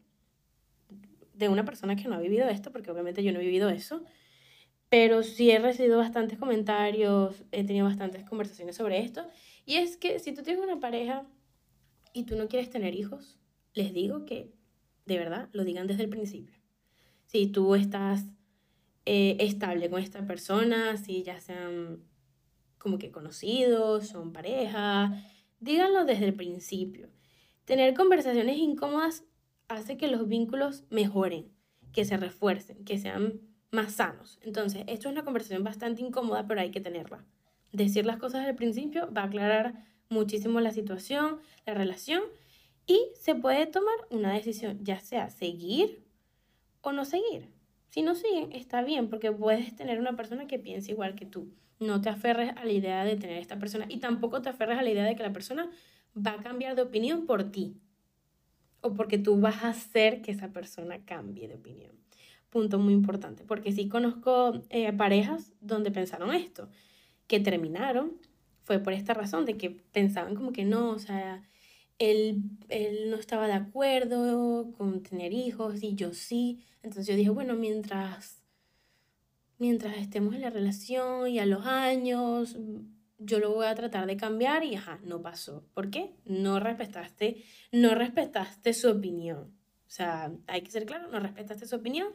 de 1.34 1.50
una 1.50 1.66
persona 1.66 1.96
que 1.96 2.08
no 2.08 2.14
ha 2.14 2.20
vivido 2.20 2.48
esto, 2.48 2.72
porque 2.72 2.90
obviamente 2.90 3.22
yo 3.22 3.30
no 3.32 3.40
he 3.40 3.44
vivido 3.44 3.68
eso, 3.68 4.02
pero 4.88 5.22
sí 5.22 5.50
he 5.50 5.58
recibido 5.58 5.98
bastantes 5.98 6.38
comentarios, 6.38 7.44
he 7.52 7.64
tenido 7.64 7.86
bastantes 7.86 8.24
conversaciones 8.24 8.76
sobre 8.76 9.00
esto, 9.00 9.26
y 9.64 9.76
es 9.76 9.96
que 9.96 10.18
si 10.18 10.32
tú 10.32 10.42
tienes 10.42 10.62
una 10.62 10.80
pareja 10.80 11.26
y 12.12 12.24
tú 12.24 12.36
no 12.36 12.48
quieres 12.48 12.70
tener 12.70 12.94
hijos, 12.94 13.38
les 13.74 13.92
digo 13.92 14.24
que 14.24 14.50
de 15.04 15.18
verdad 15.18 15.48
lo 15.52 15.64
digan 15.64 15.86
desde 15.86 16.04
el 16.04 16.10
principio. 16.10 16.56
Si 17.26 17.46
tú 17.46 17.74
estás 17.74 18.24
eh, 19.04 19.36
estable 19.40 19.90
con 19.90 20.02
esta 20.02 20.26
persona, 20.26 20.96
si 20.96 21.22
ya 21.22 21.40
sean 21.40 22.02
como 22.78 22.98
que 22.98 23.10
conocidos, 23.10 24.08
son 24.08 24.32
pareja, 24.32 25.22
díganlo 25.60 26.04
desde 26.04 26.26
el 26.26 26.34
principio. 26.34 27.10
Tener 27.64 27.94
conversaciones 27.94 28.56
incómodas 28.58 29.24
hace 29.68 29.96
que 29.98 30.08
los 30.08 30.28
vínculos 30.28 30.84
mejoren, 30.90 31.52
que 31.92 32.04
se 32.04 32.16
refuercen, 32.16 32.84
que 32.84 32.98
sean 32.98 33.40
más 33.70 33.94
sanos. 33.94 34.38
Entonces, 34.42 34.84
esto 34.86 35.08
es 35.08 35.12
una 35.12 35.24
conversación 35.24 35.64
bastante 35.64 36.02
incómoda, 36.02 36.46
pero 36.46 36.60
hay 36.60 36.70
que 36.70 36.80
tenerla. 36.80 37.24
Decir 37.72 38.06
las 38.06 38.16
cosas 38.16 38.46
al 38.46 38.54
principio 38.54 39.12
va 39.12 39.22
a 39.22 39.26
aclarar 39.26 39.84
muchísimo 40.08 40.60
la 40.60 40.70
situación, 40.70 41.38
la 41.66 41.74
relación 41.74 42.22
y 42.86 42.98
se 43.20 43.34
puede 43.34 43.66
tomar 43.66 43.94
una 44.10 44.32
decisión, 44.32 44.82
ya 44.82 44.98
sea 45.00 45.28
seguir 45.28 46.02
o 46.80 46.92
no 46.92 47.04
seguir. 47.04 47.52
Si 47.90 48.02
no 48.02 48.14
siguen, 48.14 48.52
está 48.52 48.82
bien, 48.82 49.08
porque 49.08 49.32
puedes 49.32 49.76
tener 49.76 49.98
una 49.98 50.16
persona 50.16 50.46
que 50.46 50.58
piense 50.58 50.92
igual 50.92 51.14
que 51.14 51.26
tú. 51.26 51.52
No 51.78 52.00
te 52.00 52.08
aferres 52.08 52.56
a 52.56 52.64
la 52.64 52.72
idea 52.72 53.04
de 53.04 53.16
tener 53.16 53.38
esta 53.38 53.58
persona 53.58 53.86
y 53.88 53.98
tampoco 53.98 54.42
te 54.42 54.48
aferres 54.48 54.78
a 54.78 54.82
la 54.82 54.90
idea 54.90 55.04
de 55.04 55.14
que 55.14 55.22
la 55.22 55.32
persona 55.32 55.70
va 56.16 56.32
a 56.32 56.42
cambiar 56.42 56.74
de 56.74 56.82
opinión 56.82 57.26
por 57.26 57.50
ti 57.50 57.76
o 58.80 58.94
porque 58.94 59.18
tú 59.18 59.38
vas 59.40 59.62
a 59.64 59.70
hacer 59.70 60.22
que 60.22 60.32
esa 60.32 60.48
persona 60.48 61.04
cambie 61.04 61.48
de 61.48 61.54
opinión. 61.54 61.92
Punto 62.50 62.78
muy 62.78 62.94
importante, 62.94 63.44
porque 63.44 63.72
sí 63.72 63.88
conozco 63.88 64.62
eh, 64.70 64.92
parejas 64.92 65.52
donde 65.60 65.90
pensaron 65.90 66.34
esto, 66.34 66.68
que 67.26 67.40
terminaron, 67.40 68.12
fue 68.64 68.78
por 68.78 68.92
esta 68.92 69.14
razón, 69.14 69.44
de 69.44 69.56
que 69.56 69.70
pensaban 69.70 70.34
como 70.34 70.52
que 70.52 70.64
no, 70.64 70.90
o 70.90 70.98
sea, 70.98 71.42
él, 71.98 72.42
él 72.68 73.10
no 73.10 73.16
estaba 73.16 73.46
de 73.46 73.54
acuerdo 73.54 74.72
con 74.76 75.02
tener 75.02 75.32
hijos 75.32 75.82
y 75.82 75.94
yo 75.94 76.14
sí. 76.14 76.64
Entonces 76.82 77.06
yo 77.06 77.16
dije, 77.16 77.30
bueno, 77.30 77.54
mientras, 77.54 78.42
mientras 79.58 79.96
estemos 79.96 80.34
en 80.34 80.42
la 80.42 80.50
relación 80.50 81.28
y 81.28 81.38
a 81.38 81.46
los 81.46 81.66
años, 81.66 82.56
yo 83.18 83.40
lo 83.40 83.52
voy 83.52 83.66
a 83.66 83.74
tratar 83.74 84.06
de 84.06 84.16
cambiar 84.16 84.64
y 84.64 84.76
ajá, 84.76 85.00
no 85.04 85.20
pasó. 85.22 85.64
¿Por 85.74 85.90
qué? 85.90 86.14
No 86.24 86.60
respetaste, 86.60 87.42
no 87.72 87.94
respetaste 87.94 88.72
su 88.72 88.88
opinión. 88.90 89.52
O 89.86 89.90
sea, 89.90 90.32
hay 90.46 90.60
que 90.62 90.70
ser 90.70 90.86
claro, 90.86 91.08
no 91.08 91.18
respetaste 91.18 91.66
su 91.66 91.76
opinión, 91.76 92.08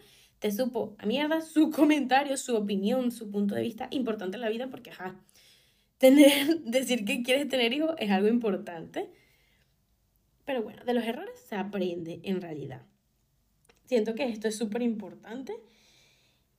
te 0.44 0.52
supo 0.52 0.94
a 1.00 1.06
mierda 1.06 1.40
su 1.40 1.72
comentario, 1.72 2.36
su 2.36 2.54
opinión, 2.58 3.12
su 3.12 3.32
punto 3.32 3.56
de 3.56 3.62
vista 3.62 3.88
importante 3.92 4.36
en 4.36 4.42
la 4.42 4.50
vida 4.50 4.68
porque 4.68 4.92
ajá, 4.92 5.16
tener, 5.98 6.60
decir 6.66 7.06
que 7.06 7.24
quieres 7.24 7.48
tener 7.48 7.72
hijos 7.72 7.96
es 7.98 8.12
algo 8.12 8.28
importante 8.28 9.10
pero 10.46 10.62
bueno, 10.62 10.84
de 10.84 10.94
los 10.94 11.04
errores 11.04 11.40
se 11.40 11.56
aprende 11.56 12.20
en 12.24 12.42
realidad. 12.42 12.82
Siento 13.86 14.16
que 14.16 14.26
esto 14.28 14.48
es 14.48 14.58
súper 14.58 14.82
importante. 14.82 15.54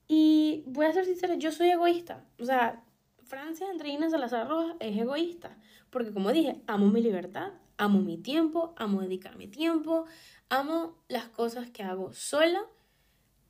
Y 0.09 0.65
voy 0.67 0.87
a 0.87 0.93
ser 0.93 1.05
sincera, 1.05 1.35
yo 1.35 1.53
soy 1.53 1.71
egoísta. 1.71 2.25
O 2.39 2.45
sea, 2.45 2.83
Francia 3.25 3.69
Andreina 3.71 4.09
Salazar 4.09 4.49
Rojas 4.49 4.77
es 4.81 4.97
egoísta. 4.97 5.59
Porque 5.91 6.13
como 6.13 6.33
dije, 6.33 6.63
amo 6.67 6.87
mi 6.91 7.03
libertad, 7.03 7.53
amo 7.77 8.01
mi 8.01 8.19
tiempo, 8.19 8.75
amo 8.77 9.03
dedicar 9.03 9.37
mi 9.37 9.49
tiempo, 9.49 10.07
amo 10.49 10.97
las 11.09 11.29
cosas 11.29 11.71
que 11.71 11.83
hago 11.83 12.13
sola. 12.13 12.63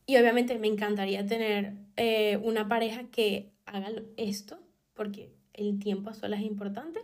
Y 0.07 0.17
obviamente 0.17 0.59
me 0.59 0.67
encantaría 0.67 1.27
tener 1.27 1.75
eh, 1.97 2.39
una 2.43 2.69
pareja 2.69 3.05
que 3.11 3.53
haga 3.65 3.91
esto, 4.17 4.59
porque 4.93 5.33
el 5.53 5.79
tiempo 5.79 6.11
a 6.11 6.15
solas 6.15 6.41
es 6.41 6.47
importante. 6.47 7.01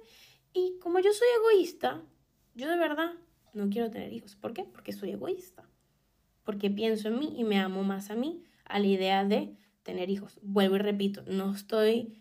Y 0.53 0.79
como 0.81 0.99
yo 0.99 1.13
soy 1.13 1.29
egoísta, 1.39 2.03
yo 2.55 2.69
de 2.69 2.77
verdad 2.77 3.13
no 3.55 3.71
quiero 3.71 3.91
tener 3.91 4.13
hijos. 4.13 4.37
¿Por 4.37 4.53
qué? 4.53 4.65
Porque 4.65 4.93
soy 4.93 5.13
egoísta. 5.13 5.69
Porque 6.45 6.71
pienso 6.71 7.09
en 7.09 7.19
mí 7.19 7.35
y 7.37 7.45
me 7.45 7.59
amo 7.59 7.83
más 7.83 8.11
a 8.11 8.17
mí 8.17 8.43
a 8.65 8.79
la 8.79 8.87
idea 8.87 9.25
de 9.25 9.57
tener 9.83 10.11
hijos. 10.11 10.39
Vuelvo 10.43 10.77
y 10.77 10.81
repito, 10.81 11.23
no 11.27 11.55
estoy 11.55 12.21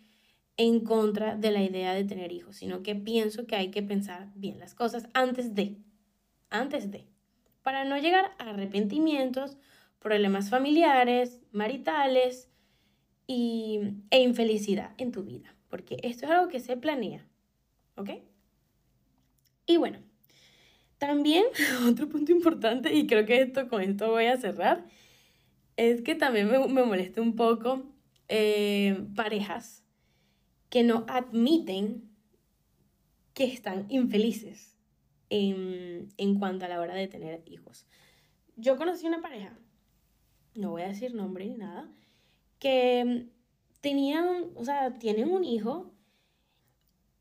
en 0.56 0.80
contra 0.80 1.36
de 1.36 1.50
la 1.50 1.62
idea 1.62 1.94
de 1.94 2.04
tener 2.04 2.32
hijos, 2.32 2.56
sino 2.56 2.82
que 2.82 2.94
pienso 2.94 3.46
que 3.46 3.56
hay 3.56 3.70
que 3.70 3.82
pensar 3.82 4.30
bien 4.34 4.58
las 4.58 4.74
cosas 4.74 5.08
antes 5.14 5.54
de, 5.54 5.78
antes 6.50 6.90
de, 6.90 7.06
para 7.62 7.84
no 7.84 7.96
llegar 7.96 8.32
a 8.38 8.50
arrepentimientos, 8.50 9.56
problemas 10.00 10.50
familiares, 10.50 11.40
maritales 11.52 12.50
y, 13.26 13.80
e 14.10 14.20
infelicidad 14.20 14.92
en 14.98 15.12
tu 15.12 15.22
vida, 15.22 15.54
porque 15.68 15.98
esto 16.02 16.26
es 16.26 16.32
algo 16.32 16.48
que 16.48 16.58
se 16.58 16.76
planea, 16.76 17.26
¿ok? 17.96 18.10
Y 19.66 19.76
bueno, 19.76 19.98
también 20.98 21.44
otro 21.88 22.08
punto 22.08 22.32
importante, 22.32 22.92
y 22.94 23.06
creo 23.06 23.24
que 23.24 23.40
esto 23.42 23.68
con 23.68 23.82
esto 23.82 24.10
voy 24.10 24.26
a 24.26 24.36
cerrar, 24.36 24.86
es 25.76 26.02
que 26.02 26.14
también 26.14 26.50
me, 26.50 26.58
me 26.66 26.84
molesta 26.84 27.20
un 27.20 27.36
poco 27.36 27.84
eh, 28.28 29.06
parejas 29.14 29.84
que 30.68 30.82
no 30.82 31.04
admiten 31.08 32.08
que 33.34 33.44
están 33.44 33.86
infelices 33.88 34.76
en, 35.30 36.08
en 36.16 36.38
cuanto 36.38 36.64
a 36.64 36.68
la 36.68 36.80
hora 36.80 36.94
de 36.94 37.08
tener 37.08 37.42
hijos. 37.46 37.86
Yo 38.56 38.76
conocí 38.76 39.06
una 39.06 39.20
pareja, 39.22 39.56
no 40.54 40.70
voy 40.70 40.82
a 40.82 40.88
decir 40.88 41.14
nombre 41.14 41.46
ni 41.46 41.56
nada, 41.56 41.90
que 42.58 43.28
tenían, 43.80 44.50
o 44.54 44.64
sea, 44.64 44.98
tienen 44.98 45.30
un 45.30 45.44
hijo 45.44 45.92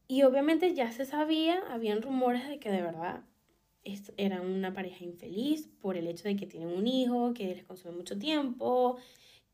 y 0.08 0.24
obviamente 0.24 0.74
ya 0.74 0.92
se 0.92 1.06
sabía, 1.06 1.62
habían 1.70 2.02
rumores 2.02 2.48
de 2.48 2.60
que 2.60 2.72
de 2.72 2.82
verdad 2.82 3.24
eran 4.18 4.46
una 4.46 4.74
pareja 4.74 5.04
infeliz 5.04 5.68
por 5.82 5.98
el 5.98 6.08
hecho 6.08 6.28
de 6.28 6.36
que 6.36 6.48
tienen 6.48 6.70
un 6.70 6.88
hijo, 6.88 7.34
que 7.34 7.56
les 7.56 7.63
consume 7.63 7.96
mucho 7.96 8.18
tiempo, 8.18 8.98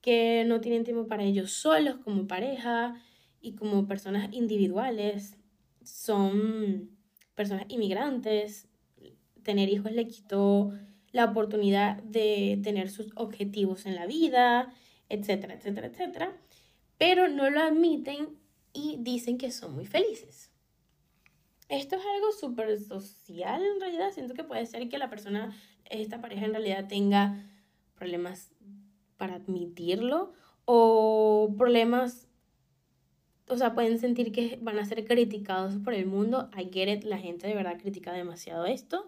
que 0.01 0.43
no 0.45 0.61
tienen 0.61 0.83
tiempo 0.83 1.07
para 1.07 1.23
ellos 1.23 1.51
solos 1.51 1.97
como 1.97 2.27
pareja 2.27 3.01
y 3.41 3.55
como 3.55 3.87
personas 3.87 4.33
individuales. 4.33 5.37
Son 5.83 6.89
personas 7.35 7.65
inmigrantes. 7.69 8.67
Tener 9.43 9.69
hijos 9.69 9.91
le 9.91 10.07
quitó 10.07 10.71
la 11.15 11.23
oportunidad 11.23 12.03
de 12.03 12.59
tener 12.61 12.89
sus 12.89 13.13
objetivos 13.15 13.85
en 13.85 13.95
la 13.95 14.05
vida, 14.05 14.73
etcétera, 15.07 15.53
etcétera, 15.53 15.87
etcétera. 15.87 16.37
Pero 16.97 17.29
no 17.29 17.49
lo 17.49 17.61
admiten 17.61 18.37
y 18.73 18.97
dicen 18.99 19.37
que 19.37 19.49
son 19.49 19.73
muy 19.75 19.85
felices. 19.85 20.51
Esto 21.69 21.95
es 21.95 22.01
algo 22.15 22.33
súper 22.33 22.77
social 22.81 23.63
en 23.63 23.79
realidad. 23.79 24.11
Siento 24.11 24.33
que 24.33 24.43
puede 24.43 24.65
ser 24.65 24.89
que 24.89 24.97
la 24.97 25.09
persona, 25.09 25.55
esta 25.85 26.19
pareja 26.19 26.47
en 26.47 26.51
realidad 26.51 26.89
tenga 26.89 27.41
problemas 27.95 28.51
para 29.15 29.35
admitirlo 29.35 30.33
o 30.65 31.55
problemas, 31.57 32.27
o 33.47 33.55
sea, 33.55 33.73
pueden 33.73 33.99
sentir 33.99 34.33
que 34.33 34.59
van 34.61 34.79
a 34.79 34.85
ser 34.85 35.05
criticados 35.05 35.75
por 35.77 35.93
el 35.93 36.07
mundo. 36.07 36.49
I 36.57 36.69
get 36.73 36.93
it, 36.93 37.05
la 37.05 37.19
gente 37.19 37.47
de 37.47 37.55
verdad 37.55 37.79
critica 37.79 38.11
demasiado 38.11 38.65
esto. 38.65 39.07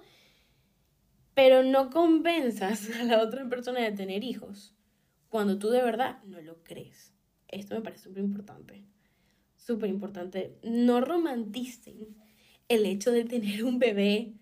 Pero 1.38 1.62
no 1.62 1.92
convenzas 1.92 2.90
a 3.00 3.04
la 3.04 3.22
otra 3.22 3.48
persona 3.48 3.82
de 3.82 3.92
tener 3.92 4.24
hijos 4.24 4.76
cuando 5.30 5.60
tú 5.60 5.70
de 5.70 5.84
verdad 5.84 6.24
no 6.24 6.42
lo 6.42 6.64
crees. 6.64 7.14
Esto 7.48 7.76
me 7.76 7.82
parece 7.82 8.06
súper 8.06 8.24
importante. 8.24 8.84
Súper 9.56 9.88
importante. 9.92 10.58
No 10.64 11.00
romanticen 11.00 12.18
el 12.70 12.88
hecho 12.88 13.12
de 13.12 13.24
tener 13.24 13.64
un 13.64 13.78
bebé 13.78 14.34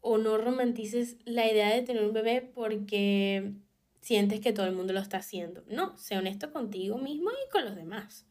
o 0.00 0.18
no 0.18 0.38
romantices 0.38 1.16
la 1.24 1.50
idea 1.50 1.74
de 1.74 1.82
tener 1.82 2.04
un 2.04 2.12
bebé 2.12 2.42
porque 2.42 3.54
sientes 4.00 4.38
que 4.38 4.52
todo 4.52 4.66
el 4.66 4.76
mundo 4.76 4.92
lo 4.92 5.00
está 5.00 5.16
haciendo. 5.16 5.64
No, 5.68 5.98
sé 5.98 6.16
honesto 6.16 6.52
contigo 6.52 6.98
mismo 6.98 7.30
y 7.30 7.50
con 7.50 7.64
los 7.64 7.74
demás. 7.74 8.24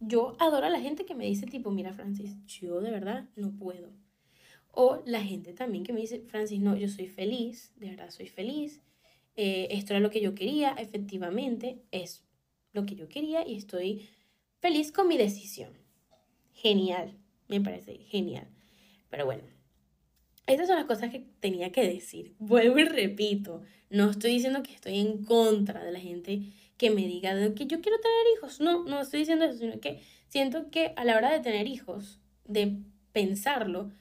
Yo 0.00 0.34
adoro 0.38 0.64
a 0.64 0.70
la 0.70 0.80
gente 0.80 1.04
que 1.04 1.14
me 1.14 1.26
dice 1.26 1.44
tipo, 1.44 1.72
mira 1.72 1.92
Francis, 1.92 2.42
yo 2.46 2.80
de 2.80 2.90
verdad 2.90 3.28
no 3.36 3.54
puedo. 3.54 3.90
O 4.72 5.02
la 5.04 5.22
gente 5.22 5.52
también 5.52 5.84
que 5.84 5.92
me 5.92 6.00
dice, 6.00 6.20
Francis, 6.20 6.60
no, 6.60 6.76
yo 6.76 6.88
soy 6.88 7.06
feliz, 7.06 7.72
de 7.76 7.90
verdad 7.90 8.10
soy 8.10 8.26
feliz. 8.26 8.80
Eh, 9.36 9.68
esto 9.70 9.92
era 9.92 10.00
lo 10.00 10.10
que 10.10 10.20
yo 10.20 10.34
quería, 10.34 10.72
efectivamente, 10.78 11.82
es 11.90 12.24
lo 12.72 12.86
que 12.86 12.96
yo 12.96 13.08
quería 13.08 13.46
y 13.46 13.54
estoy 13.54 14.08
feliz 14.60 14.90
con 14.90 15.08
mi 15.08 15.18
decisión. 15.18 15.70
Genial. 16.54 17.18
Me 17.48 17.60
parece 17.60 17.98
genial. 17.98 18.48
Pero 19.10 19.26
bueno, 19.26 19.42
estas 20.46 20.68
son 20.68 20.76
las 20.76 20.86
cosas 20.86 21.10
que 21.10 21.26
tenía 21.40 21.70
que 21.70 21.86
decir. 21.86 22.34
Vuelvo 22.38 22.78
y 22.78 22.84
repito, 22.84 23.62
no 23.90 24.10
estoy 24.10 24.32
diciendo 24.32 24.62
que 24.62 24.72
estoy 24.72 24.98
en 24.98 25.24
contra 25.24 25.84
de 25.84 25.92
la 25.92 26.00
gente 26.00 26.42
que 26.78 26.90
me 26.90 27.06
diga 27.06 27.34
que 27.54 27.66
yo 27.66 27.80
quiero 27.82 27.98
tener 28.00 28.26
hijos. 28.36 28.60
No, 28.60 28.84
no 28.84 29.00
estoy 29.02 29.20
diciendo 29.20 29.44
eso, 29.44 29.58
sino 29.58 29.80
que 29.80 30.00
siento 30.28 30.70
que 30.70 30.94
a 30.96 31.04
la 31.04 31.16
hora 31.16 31.30
de 31.30 31.40
tener 31.40 31.68
hijos, 31.68 32.20
de 32.44 32.78
pensarlo, 33.12 33.92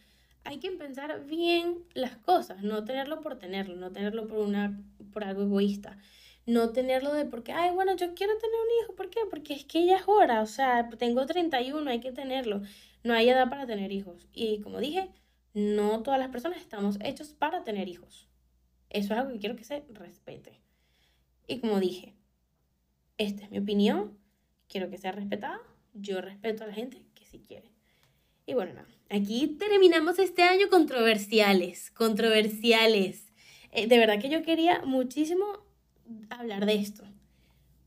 hay 0.44 0.58
que 0.60 0.72
pensar 0.72 1.26
bien 1.26 1.84
las 1.94 2.18
cosas, 2.18 2.64
no 2.64 2.84
tenerlo 2.84 3.22
por 3.22 3.38
tenerlo, 3.38 3.76
no 3.76 3.92
tenerlo 3.92 4.28
por, 4.28 4.40
una, 4.40 4.80
por 5.14 5.24
algo 5.24 5.44
egoísta, 5.44 5.98
no 6.46 6.72
tenerlo 6.72 7.14
de 7.14 7.26
porque, 7.26 7.52
ay, 7.52 7.72
bueno, 7.74 7.96
yo 7.96 8.14
quiero 8.16 8.38
tener 8.38 8.56
un 8.56 8.84
hijo, 8.84 8.96
¿por 8.96 9.10
qué? 9.10 9.22
Porque 9.30 9.54
es 9.54 9.66
que 9.66 9.86
ya 9.86 9.98
es 9.98 10.04
hora, 10.08 10.42
o 10.42 10.48
sea, 10.48 10.90
tengo 10.98 11.26
31, 11.26 11.90
hay 11.90 12.00
que 12.00 12.12
tenerlo 12.12 12.62
no 13.04 13.14
hay 13.14 13.30
edad 13.30 13.50
para 13.50 13.66
tener 13.66 13.92
hijos. 13.92 14.28
Y 14.34 14.62
como 14.62 14.80
dije, 14.80 15.10
no 15.54 16.04
todas 16.04 16.20
las 16.20 16.30
personas 16.30 16.60
estamos 16.60 16.98
hechos 17.02 17.30
para 17.30 17.64
tener 17.64 17.88
hijos. 17.88 18.28
Eso 18.90 19.14
es 19.14 19.20
algo 19.20 19.34
que 19.34 19.40
quiero 19.40 19.56
que 19.56 19.64
se 19.64 19.84
respete. 19.90 20.60
Y 21.48 21.60
como 21.60 21.80
dije, 21.80 22.16
esta 23.18 23.44
es 23.44 23.52
mi 23.52 23.60
opinión, 23.60 24.18
quiero 24.68 24.90
que 24.90 24.98
sea 24.98 25.12
respetada. 25.12 25.60
Yo 25.94 26.22
respeto 26.22 26.64
a 26.64 26.68
la 26.68 26.74
gente 26.74 27.06
que 27.16 27.26
sí 27.26 27.44
quiere. 27.46 27.72
Y 28.46 28.54
bueno, 28.54 28.74
nada, 28.74 28.88
aquí 29.10 29.48
terminamos 29.60 30.20
este 30.20 30.44
año 30.44 30.70
controversiales, 30.70 31.92
controversiales. 31.92 33.32
Eh, 33.72 33.88
de 33.88 33.98
verdad 33.98 34.20
que 34.20 34.30
yo 34.30 34.42
quería 34.42 34.82
muchísimo 34.84 35.46
hablar 36.30 36.66
de 36.66 36.76
esto, 36.76 37.04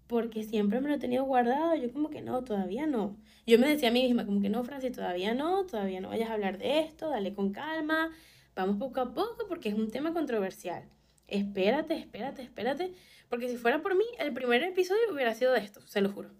porque 0.06 0.44
siempre 0.44 0.80
me 0.80 0.88
lo 0.88 0.94
he 0.94 0.98
tenido 0.98 1.24
guardado, 1.24 1.74
yo 1.74 1.92
como 1.92 2.08
que 2.10 2.22
no, 2.22 2.44
todavía 2.44 2.86
no. 2.86 3.16
Yo 3.46 3.58
me 3.58 3.68
decía 3.68 3.88
a 3.88 3.92
mí 3.92 4.02
misma, 4.02 4.24
como 4.24 4.40
que 4.40 4.48
no, 4.48 4.64
Francis, 4.64 4.92
todavía 4.92 5.34
no, 5.34 5.66
todavía 5.66 6.00
no 6.00 6.08
vayas 6.08 6.30
a 6.30 6.34
hablar 6.34 6.56
de 6.56 6.80
esto, 6.80 7.10
dale 7.10 7.34
con 7.34 7.52
calma, 7.52 8.10
vamos 8.54 8.76
poco 8.76 9.00
a 9.00 9.12
poco 9.12 9.46
porque 9.48 9.68
es 9.68 9.74
un 9.74 9.90
tema 9.90 10.12
controversial. 10.14 10.84
Espérate, 11.26 11.96
espérate, 11.96 12.42
espérate, 12.42 12.92
porque 13.28 13.48
si 13.48 13.56
fuera 13.56 13.82
por 13.82 13.96
mí, 13.96 14.04
el 14.18 14.32
primer 14.32 14.62
episodio 14.62 15.02
hubiera 15.12 15.34
sido 15.34 15.52
de 15.52 15.60
esto, 15.60 15.80
se 15.86 16.00
lo 16.00 16.10
juro. 16.10 16.30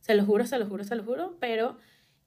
Se 0.00 0.14
lo 0.14 0.24
juro, 0.24 0.46
se 0.46 0.58
lo 0.58 0.66
juro, 0.66 0.82
se 0.84 0.96
lo 0.96 1.04
juro, 1.04 1.36
pero 1.40 1.76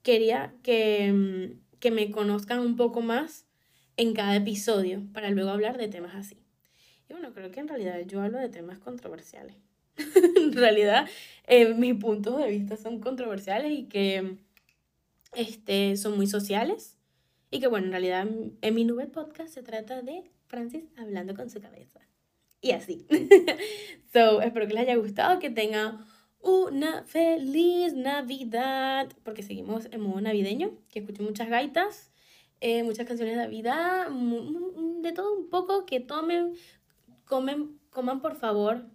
quería 0.04 0.54
que, 0.62 1.12
mm, 1.12 1.80
que 1.80 1.92
me 1.92 2.12
conozcan 2.12 2.60
un 2.60 2.76
poco 2.76 3.02
más 3.02 3.46
en 3.98 4.14
cada 4.14 4.36
episodio 4.36 5.04
para 5.14 5.30
luego 5.32 5.50
hablar 5.50 5.78
de 5.78 5.88
temas 5.88 6.16
así. 6.16 6.38
Y 7.10 7.14
bueno, 7.14 7.34
creo 7.34 7.52
que 7.52 7.60
en 7.60 7.68
realidad 7.68 8.00
yo 8.06 8.22
hablo 8.22 8.38
de 8.38 8.50
temas 8.50 8.80
controversiales. 8.80 9.56
en 10.36 10.54
realidad 10.54 11.08
eh, 11.48 11.74
mis 11.74 11.96
puntos 11.96 12.38
de 12.40 12.50
vista 12.50 12.78
son 12.78 13.00
controversiales 13.00 13.72
y 13.72 13.86
que 13.86 14.38
este, 15.36 15.98
son 15.98 16.16
muy 16.16 16.28
sociales. 16.28 16.98
Y 17.52 17.60
que 17.60 17.68
bueno, 17.68 17.88
en 17.88 17.92
realidad 17.92 18.28
en 18.62 18.76
mi 18.76 18.84
nube 18.84 19.08
podcast 19.08 19.54
se 19.54 19.62
trata 19.62 20.02
de 20.02 20.32
Francis 20.48 20.84
hablando 20.98 21.36
con 21.36 21.50
su 21.50 21.62
cabeza. 21.62 22.00
Y 22.62 22.72
así. 22.72 23.06
so, 24.14 24.42
espero 24.42 24.68
que 24.68 24.74
les 24.74 24.84
haya 24.84 24.96
gustado, 24.96 25.40
que 25.40 25.50
tengan 25.50 26.06
una 26.44 27.04
feliz 27.04 27.94
Navidad, 27.94 29.10
porque 29.24 29.44
seguimos 29.44 29.88
en 29.92 30.02
modo 30.02 30.22
navideño, 30.22 30.78
que 30.90 31.00
escuchen 31.00 31.26
muchas 31.26 31.50
gaitas, 31.50 32.12
eh, 32.60 32.84
muchas 32.84 33.08
canciones 33.08 33.36
de 33.36 33.42
Navidad, 33.42 34.10
de 34.10 35.12
todo 35.14 35.34
un 35.34 35.50
poco, 35.50 35.86
que 35.86 36.00
tomen, 36.00 36.54
comen, 37.26 37.80
coman 37.90 38.22
por 38.22 38.36
favor 38.36 38.86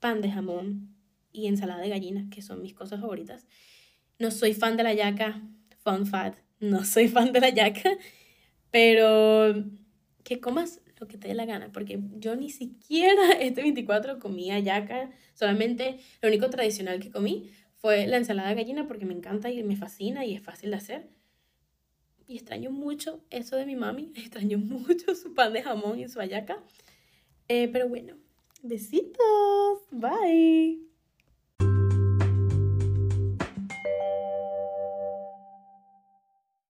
pan 0.00 0.20
de 0.20 0.30
jamón 0.30 0.94
y 1.32 1.46
ensalada 1.46 1.82
de 1.82 1.90
gallina, 1.90 2.28
que 2.30 2.42
son 2.42 2.62
mis 2.62 2.74
cosas 2.74 3.00
favoritas. 3.00 3.46
No 4.18 4.30
soy 4.30 4.54
fan 4.54 4.76
de 4.76 4.82
la 4.82 4.94
yaca, 4.94 5.42
fun 5.78 6.06
fat, 6.06 6.36
no 6.60 6.84
soy 6.84 7.08
fan 7.08 7.32
de 7.32 7.40
la 7.40 7.50
yaca, 7.50 7.90
pero 8.70 9.54
que 10.24 10.40
comas 10.40 10.80
lo 10.98 11.06
que 11.06 11.18
te 11.18 11.28
dé 11.28 11.34
la 11.34 11.44
gana, 11.44 11.70
porque 11.72 12.00
yo 12.16 12.36
ni 12.36 12.50
siquiera 12.50 13.32
este 13.40 13.62
24 13.62 14.18
comía 14.18 14.58
yaca, 14.58 15.10
solamente 15.34 15.98
lo 16.22 16.28
único 16.28 16.48
tradicional 16.50 17.00
que 17.00 17.10
comí 17.10 17.50
fue 17.74 18.06
la 18.06 18.16
ensalada 18.16 18.48
de 18.48 18.54
gallina 18.54 18.88
porque 18.88 19.04
me 19.04 19.14
encanta 19.14 19.50
y 19.50 19.62
me 19.62 19.76
fascina 19.76 20.24
y 20.24 20.34
es 20.34 20.42
fácil 20.42 20.70
de 20.70 20.76
hacer. 20.76 21.08
Y 22.28 22.36
extraño 22.36 22.70
mucho 22.70 23.22
eso 23.30 23.56
de 23.56 23.66
mi 23.66 23.76
mami, 23.76 24.12
extraño 24.16 24.58
mucho 24.58 25.14
su 25.14 25.34
pan 25.34 25.52
de 25.52 25.62
jamón 25.62 26.00
y 26.00 26.08
su 26.08 26.20
ayaca. 26.20 26.62
Eh, 27.48 27.68
pero 27.72 27.88
bueno, 27.88 28.16
Besitos. 28.62 29.86
Bye. 29.92 30.85